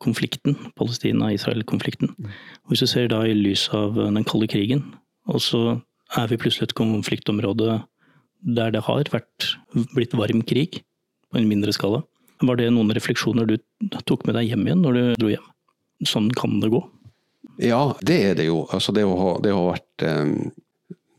konflikten, 0.00 0.56
Palestina-Israel-konflikten. 0.80 2.12
Mm. 2.16 2.34
Hvis 2.68 2.84
du 2.84 2.88
ser 2.88 3.08
da 3.12 3.22
i 3.24 3.36
lys 3.36 3.66
av 3.76 3.96
den 3.96 4.26
kalde 4.28 4.48
krigen, 4.50 4.84
og 5.28 5.40
så 5.44 5.62
er 6.18 6.30
vi 6.30 6.38
plutselig 6.40 6.70
et 6.70 6.78
konfliktområde 6.78 7.80
der 8.40 8.72
det 8.72 8.82
har 8.86 9.10
vært 9.12 9.50
blitt 9.94 10.16
varm 10.16 10.44
krig, 10.48 10.82
på 11.30 11.38
en 11.38 11.46
mindre 11.46 11.72
skala. 11.76 12.00
Var 12.42 12.58
det 12.58 12.70
noen 12.74 12.90
refleksjoner 12.96 13.46
du 13.46 13.56
tok 14.08 14.24
med 14.26 14.34
deg 14.34 14.48
hjem 14.50 14.64
igjen 14.66 14.80
når 14.82 14.96
du 14.96 15.02
dro 15.20 15.32
hjem? 15.36 15.50
sånn 16.08 16.30
kan 16.32 16.60
det 16.62 16.70
gå? 16.72 16.80
Ja, 17.60 17.94
det 18.00 18.18
er 18.30 18.36
det 18.38 18.48
jo. 18.48 18.64
Altså 18.72 18.92
det, 18.96 19.04
har, 19.04 19.40
det 19.44 19.52
har 19.52 19.66
vært 19.74 20.04
um, 20.08 20.34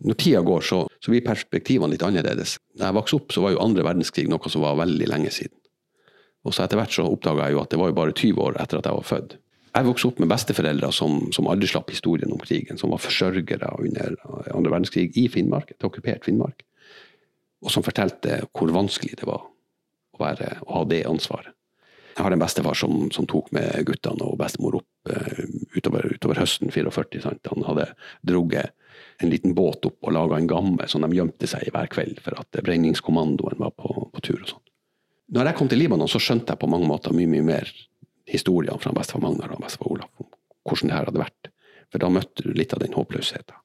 Når 0.01 0.17
tida 0.17 0.41
går, 0.41 0.63
så, 0.65 0.79
så 0.97 1.13
blir 1.13 1.21
perspektivene 1.21 1.93
litt 1.93 2.01
annerledes. 2.05 2.55
Da 2.73 2.89
jeg 2.89 2.97
vokste 2.97 3.19
opp, 3.19 3.33
så 3.33 3.43
var 3.43 3.53
jo 3.53 3.61
andre 3.61 3.85
verdenskrig 3.85 4.25
noe 4.31 4.49
som 4.49 4.63
var 4.65 4.79
veldig 4.79 5.09
lenge 5.11 5.33
siden. 5.33 5.53
Og 6.47 6.55
så 6.55 6.65
etter 6.65 6.79
hvert 6.79 6.93
så 6.95 7.05
oppdaga 7.05 7.47
jeg 7.47 7.55
jo 7.55 7.61
at 7.61 7.71
det 7.73 7.79
var 7.81 7.91
jo 7.91 7.97
bare 7.99 8.15
20 8.17 8.41
år 8.41 8.57
etter 8.61 8.79
at 8.79 8.89
jeg 8.89 8.97
var 8.97 9.07
født. 9.07 9.37
Jeg 9.71 9.87
vokste 9.87 10.09
opp 10.09 10.17
med 10.19 10.31
besteforeldre 10.31 10.89
som, 10.91 11.13
som 11.31 11.47
aldri 11.47 11.69
slapp 11.69 11.93
historien 11.93 12.33
om 12.33 12.41
krigen, 12.43 12.79
som 12.79 12.91
var 12.91 12.99
forsørgere 12.99 13.69
under 13.79 14.17
andre 14.51 14.73
verdenskrig 14.73 15.07
i 15.15 15.29
Finnmark, 15.31 15.71
et 15.71 15.87
okkupert 15.87 16.27
Finnmark, 16.27 16.65
og 17.63 17.71
som 17.71 17.85
fortalte 17.85 18.41
hvor 18.51 18.73
vanskelig 18.75 19.21
det 19.21 19.29
var 19.29 19.45
å, 19.45 20.19
være, 20.19 20.57
å 20.67 20.81
ha 20.81 20.83
det 20.89 21.05
ansvaret. 21.07 21.55
Jeg 22.11 22.25
har 22.25 22.35
en 22.35 22.41
bestefar 22.41 22.75
som, 22.75 23.05
som 23.15 23.27
tok 23.29 23.53
med 23.55 23.85
guttene 23.87 24.25
og 24.27 24.35
bestemor 24.41 24.81
opp 24.81 25.11
uh, 25.13 25.45
utover, 25.77 26.09
utover, 26.11 26.41
høsten 26.43 26.73
44. 26.73 27.21
Sant? 27.23 27.47
Han 27.53 27.63
hadde 27.63 27.87
drugget 28.27 28.75
en 29.23 29.31
liten 29.31 29.55
båt 29.55 29.87
opp 29.87 30.03
og 30.03 30.13
laga 30.17 30.37
en 30.37 30.49
gamme 30.49 30.87
som 30.91 31.05
de 31.05 31.15
gjemte 31.15 31.47
seg 31.47 31.63
i 31.65 31.71
hver 31.73 31.87
kveld 31.93 32.19
for 32.25 32.35
at 32.41 32.59
brenningskommandoen 32.65 33.61
var 33.61 33.71
på, 33.77 34.09
på 34.11 34.25
tur. 34.25 34.41
og 34.43 34.51
sånt. 34.51 34.60
Når 35.31 35.47
jeg 35.47 35.57
kom 35.57 35.71
til 35.71 35.79
Libanon, 35.79 36.09
så 36.11 36.19
skjønte 36.19 36.53
jeg 36.53 36.61
på 36.61 36.69
mange 36.71 36.89
måter 36.89 37.15
mye 37.15 37.29
mye 37.31 37.45
mer 37.47 37.71
historiene 38.29 38.79
fra 38.81 38.93
bestefar 38.95 39.23
Magnar 39.23 39.55
og 39.55 39.63
bestefar 39.63 39.91
Olaf 39.93 40.23
om 40.23 40.29
hvordan 40.67 40.91
det 40.91 40.97
her 40.97 41.07
hadde 41.09 41.23
vært. 41.23 41.51
For 41.91 42.03
da 42.03 42.09
møtte 42.13 42.45
du 42.45 42.51
litt 42.55 42.73
av 42.75 42.81
den 42.83 42.95
håpløsheten. 42.95 43.57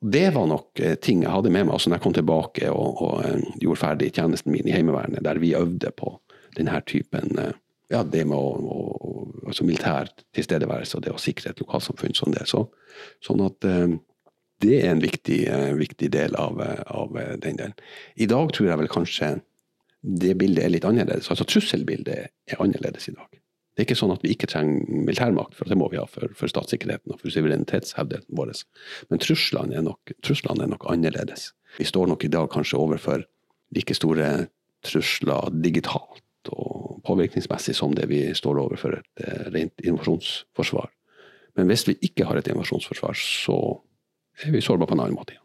Det 0.00 0.30
var 0.32 0.46
nok 0.48 0.80
eh, 0.80 0.94
ting 0.96 1.24
jeg 1.26 1.32
hadde 1.32 1.50
med 1.52 1.66
meg 1.66 1.74
altså 1.76 1.90
når 1.90 1.98
jeg 1.98 2.04
kom 2.06 2.14
tilbake 2.16 2.70
og, 2.72 3.02
og 3.04 3.24
eh, 3.26 3.42
gjorde 3.60 3.82
ferdig 3.82 4.12
tjenesten 4.16 4.52
min 4.54 4.68
i 4.68 4.72
Heimevernet, 4.72 5.20
der 5.26 5.40
vi 5.42 5.52
øvde 5.56 5.92
på 5.92 6.14
denne 6.56 6.80
typen 6.88 7.36
eh, 7.38 7.52
ja, 7.92 8.00
det 8.06 8.22
med 8.30 8.38
å, 8.38 8.54
å, 8.56 9.26
altså 9.50 9.66
militær 9.68 10.08
tilstedeværelse 10.36 10.96
og 10.96 11.04
det 11.04 11.12
å 11.12 11.20
sikre 11.20 11.52
et 11.52 11.60
lokalsamfunn 11.60 12.16
som 12.16 12.32
det. 12.32 12.46
Så, 12.48 12.62
sånn 13.26 13.42
at 13.44 13.66
det 14.62 14.76
er 14.78 14.92
en 14.92 15.02
viktig, 15.02 15.40
viktig 15.74 16.10
del 16.14 16.36
av, 16.38 16.60
av, 16.86 17.18
den 17.42 17.58
delen. 17.58 17.74
I 18.14 18.28
dag 18.30 18.52
tror 18.54 18.68
jeg 18.70 18.78
vel 18.78 18.92
kanskje 18.92 19.32
det 20.00 20.34
bildet 20.40 20.64
er 20.64 20.72
litt 20.72 20.86
annerledes. 20.88 21.28
Altså 21.32 21.46
trusselbildet 21.48 22.30
er 22.50 22.62
annerledes 22.62 23.08
i 23.10 23.14
dag. 23.16 23.40
Det 23.80 23.84
er 23.84 23.86
ikke 23.86 24.00
sånn 24.00 24.12
at 24.12 24.24
vi 24.24 24.32
ikke 24.34 24.48
trenger 24.50 24.88
militærmakt, 25.06 25.54
for 25.56 25.70
det 25.70 25.78
må 25.78 25.86
vi 25.92 25.96
ha 26.00 26.06
for, 26.10 26.32
for 26.36 26.50
statssikkerheten 26.50 27.14
og 27.14 27.20
for 27.22 27.32
suverenitetshevdelsen 27.32 28.36
vår. 28.36 28.50
Men 29.08 29.22
truslene 29.22 29.78
er, 29.78 29.84
nok, 29.86 30.12
truslene 30.26 30.66
er 30.66 30.72
nok 30.72 30.88
annerledes. 30.90 31.52
Vi 31.78 31.86
står 31.88 32.10
nok 32.10 32.26
i 32.26 32.32
dag 32.32 32.50
kanskje 32.52 32.80
overfor 32.80 33.24
like 33.76 33.94
store 33.96 34.30
trusler 34.84 35.48
digitalt 35.64 36.52
og 36.52 37.00
påvirkningsmessig 37.08 37.76
som 37.76 37.94
det 37.96 38.08
vi 38.10 38.22
står 38.36 38.60
overfor 38.60 38.98
et 38.98 39.24
eh, 39.24 39.46
rent 39.54 39.84
invasjonsforsvar. 39.86 40.90
Men 41.56 41.70
hvis 41.70 41.86
vi 41.88 41.96
ikke 42.10 42.28
har 42.28 42.40
et 42.40 42.52
invasjonsforsvar, 42.52 43.16
så 43.16 43.56
er 44.44 44.52
vi 44.52 44.62
sårbare 44.64 44.92
på 44.92 44.98
en 44.98 45.04
annen 45.06 45.16
måte. 45.16 45.39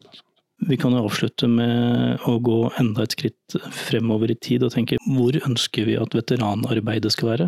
Vi 0.65 0.77
kan 0.81 0.95
jo 0.95 1.03
avslutte 1.05 1.47
med 1.51 2.23
å 2.25 2.39
gå 2.41 2.57
enda 2.79 3.05
et 3.05 3.13
skritt 3.13 3.55
fremover 3.75 4.31
i 4.33 4.37
tid 4.41 4.63
og 4.65 4.73
tenke 4.73 4.97
hvor 5.05 5.35
ønsker 5.45 5.85
vi 5.85 5.97
at 5.99 6.15
veteranarbeidet 6.17 7.11
skal 7.13 7.31
være? 7.33 7.47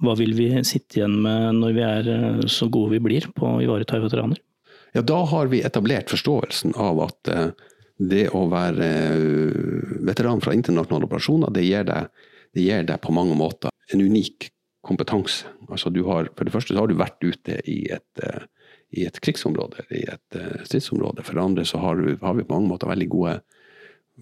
Hva 0.00 0.16
vil 0.18 0.34
vi 0.36 0.48
sitte 0.68 1.00
igjen 1.00 1.16
med 1.24 1.60
når 1.60 1.74
vi 1.76 1.84
er 1.86 2.10
eh, 2.12 2.44
så 2.48 2.68
gode 2.72 2.94
vi 2.96 3.02
blir 3.04 3.28
på 3.36 3.48
å 3.48 3.60
ivareta 3.64 4.00
veteraner? 4.00 4.40
Ja, 4.96 5.04
da 5.06 5.22
har 5.30 5.50
vi 5.52 5.62
etablert 5.64 6.12
forståelsen 6.12 6.74
av 6.80 7.00
at 7.04 7.32
eh, 7.32 7.50
det 8.00 8.26
å 8.36 8.46
være 8.52 8.88
eh, 9.08 9.96
veteran 10.08 10.40
fra 10.44 10.56
internasjonale 10.56 11.08
operasjoner, 11.08 11.52
det 11.56 11.64
gir 11.64 11.84
deg, 11.88 12.08
det 12.56 12.64
gir 12.64 12.88
deg 12.88 13.00
på 13.04 13.14
mange 13.16 13.36
måter 13.38 13.72
en 13.92 14.04
unik 14.04 14.50
kompetanse. 14.84 15.48
Altså 15.68 15.92
har, 16.08 16.32
for 16.36 16.48
det 16.48 16.54
første 16.54 16.74
så 16.74 16.82
har 16.82 16.90
du 16.90 16.96
vært 16.98 17.20
ute 17.24 17.60
i 17.68 17.82
et, 17.92 18.24
i 18.90 19.04
et 19.06 19.20
krigsområde, 19.22 19.84
i 19.94 20.02
et 20.10 20.38
stridsområde. 20.66 21.22
For 21.26 21.38
det 21.38 21.44
andre 21.44 21.64
så 21.68 21.78
har, 21.82 22.00
har 22.22 22.34
vi 22.34 22.44
på 22.46 22.56
mange 22.56 22.72
måter 22.72 22.90
veldig 22.90 23.08
gode, 23.12 23.36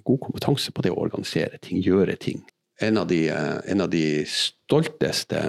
god 0.05 0.21
kompetanse 0.27 0.75
på 0.75 0.85
det 0.85 0.93
å 0.93 1.01
organisere 1.01 1.61
ting, 1.65 1.81
gjøre 1.83 2.19
ting. 2.21 2.43
En 2.81 3.01
av 3.01 3.09
de, 3.11 3.25
en 3.33 3.81
av 3.81 3.89
de 3.91 4.05
stolteste 4.29 5.41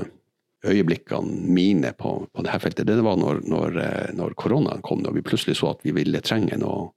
øyeblikkene 0.66 1.52
mine 1.54 1.94
på, 1.98 2.28
på 2.34 2.44
dette 2.44 2.60
feltet, 2.60 2.88
det 2.88 3.02
var 3.06 3.18
når, 3.20 3.44
når, 3.48 3.78
eh, 3.84 4.08
når 4.16 4.36
koronaen 4.40 4.82
kom 4.84 5.04
og 5.06 5.16
vi 5.16 5.24
plutselig 5.24 5.58
så 5.60 5.74
at 5.74 5.86
vi 5.86 5.94
ville 5.96 6.22
trenge 6.26 6.58
noe, 6.60 6.90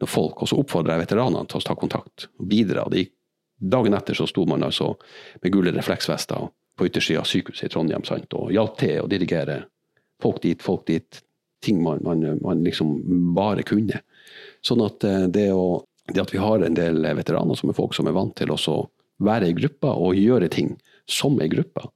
noe 0.00 0.10
folk. 0.10 0.42
Og 0.42 0.50
så 0.50 0.58
oppfordra 0.60 0.96
jeg 0.96 1.06
veteranene 1.06 1.48
til 1.48 1.60
å 1.60 1.66
ta 1.66 1.76
kontakt 1.78 2.28
og 2.36 2.48
bidra. 2.50 2.86
De, 2.92 3.06
dagen 3.56 3.96
etter 3.96 4.18
så 4.18 4.28
sto 4.28 4.44
man 4.48 4.66
altså 4.66 4.92
med 5.42 5.52
gule 5.52 5.72
refleksvester 5.76 6.50
på 6.76 6.88
yttersida 6.90 7.22
av 7.22 7.30
sykehuset 7.30 7.70
i 7.70 7.72
Trondheim 7.72 8.04
sant? 8.04 8.28
og 8.36 8.52
hjalp 8.52 8.76
til 8.82 9.00
å 9.00 9.08
dirigere 9.08 9.62
folk 10.22 10.42
dit, 10.44 10.60
folk 10.62 10.84
dit. 10.88 11.22
Ting 11.64 11.82
man, 11.82 12.02
man, 12.04 12.24
man 12.42 12.64
liksom 12.66 12.98
bare 13.36 13.64
kunne. 13.66 14.02
Sånn 14.64 14.82
at 14.84 15.04
eh, 15.06 15.26
det, 15.32 15.48
å, 15.54 15.84
det, 16.12 16.20
at 16.22 16.34
vi 16.34 16.42
har 16.42 16.62
en 16.62 16.76
del 16.76 17.00
veteraner 17.16 17.58
som 17.58 17.72
er 17.72 17.78
folk 17.78 17.96
som 17.96 18.08
er 18.10 18.16
vant 18.16 18.34
til 18.38 18.52
å 18.52 18.58
være 19.24 19.48
i 19.48 19.56
grupper 19.56 19.96
og 19.96 20.18
gjøre 20.18 20.50
ting 20.52 20.74
som 21.08 21.38
ei 21.40 21.48
gruppe, 21.48 21.86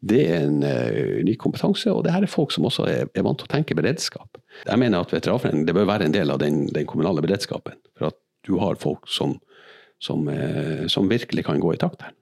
det 0.00 0.20
er 0.30 0.46
en 0.46 0.62
uh, 0.64 1.20
ny 1.24 1.34
kompetanse, 1.40 1.90
og 1.92 2.04
det 2.06 2.14
her 2.14 2.24
er 2.24 2.30
folk 2.30 2.52
som 2.54 2.66
også 2.68 2.86
er, 2.88 3.08
er 3.12 3.24
vant 3.26 3.38
til 3.40 3.48
å 3.48 3.52
tenke 3.52 3.76
beredskap. 3.76 4.38
Jeg 4.64 4.80
mener 4.80 5.04
at 5.04 5.12
veteranforeningen 5.12 5.66
det 5.68 5.76
bør 5.76 5.90
være 5.90 6.08
en 6.08 6.14
del 6.14 6.32
av 6.32 6.40
den, 6.42 6.64
den, 6.72 6.86
kommunale 6.88 7.24
beredskapen. 7.24 7.76
For 7.98 8.10
at 8.10 8.18
du 8.48 8.56
har 8.60 8.80
folk 8.80 9.08
som, 9.10 9.38
som, 10.02 10.28
uh, 10.28 10.86
som, 10.90 11.10
virkelig 11.10 11.46
kan 11.48 11.60
gå 11.62 11.74
i 11.74 11.80
takt 11.80 12.06
her. 12.06 12.14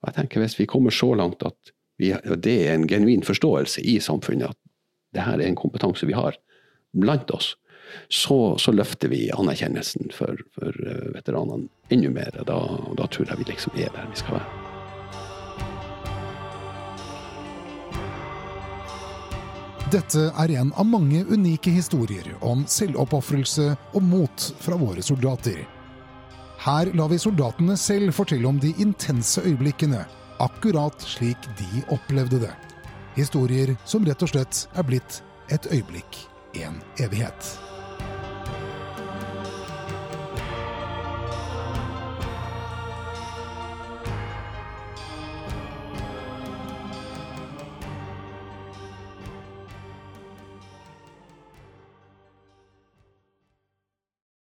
Og 0.00 0.10
jeg 0.10 0.18
tenker 0.18 0.44
Hvis 0.44 0.58
vi 0.60 0.68
kommer 0.70 0.94
så 0.94 1.12
langt 1.18 1.42
at 1.44 1.74
vi, 2.00 2.10
det 2.42 2.54
er 2.66 2.74
en 2.74 2.88
genuin 2.90 3.24
forståelse 3.26 3.82
i 3.86 3.98
samfunnet 4.02 4.52
at 4.52 4.58
det 5.14 5.24
her 5.24 5.38
er 5.40 5.48
en 5.48 5.58
kompetanse 5.58 6.06
vi 6.06 6.16
har 6.16 6.36
blant 6.94 7.30
oss, 7.34 7.54
så, 8.08 8.58
så 8.58 8.72
løfter 8.72 9.08
vi 9.12 9.30
anerkjennelsen 9.34 10.10
for, 10.14 10.38
for 10.56 10.74
uh, 10.86 11.10
veteranene 11.14 11.68
enda 11.94 12.10
mer. 12.10 12.38
Da, 12.46 12.58
da 12.98 13.08
tror 13.10 13.28
jeg 13.30 13.42
vi 13.42 13.50
liksom 13.52 13.76
er 13.78 13.92
der 13.94 14.08
vi 14.10 14.22
skal 14.22 14.40
være. 14.40 14.62
Dette 19.94 20.24
er 20.42 20.50
en 20.58 20.72
av 20.74 20.88
mange 20.90 21.20
unike 21.28 21.70
historier 21.70 22.26
om 22.42 22.64
selvoppofrelse 22.66 23.68
og 23.94 24.02
mot 24.02 24.46
fra 24.58 24.78
våre 24.80 25.04
soldater. 25.06 25.60
Her 26.64 26.90
lar 26.98 27.12
vi 27.12 27.20
soldatene 27.20 27.76
selv 27.78 28.14
fortelle 28.16 28.48
om 28.48 28.58
de 28.58 28.72
intense 28.82 29.44
øyeblikkene, 29.44 30.00
akkurat 30.42 31.04
slik 31.04 31.46
de 31.60 31.84
opplevde 31.94 32.40
det. 32.48 32.73
Historier 33.14 33.76
som 33.84 34.06
rett 34.06 34.22
og 34.26 34.32
slett 34.32 34.64
er 34.74 34.86
blitt 34.86 35.20
et 35.54 35.68
øyeblikk, 35.70 36.18
en 36.58 36.80
evighet. 36.98 37.63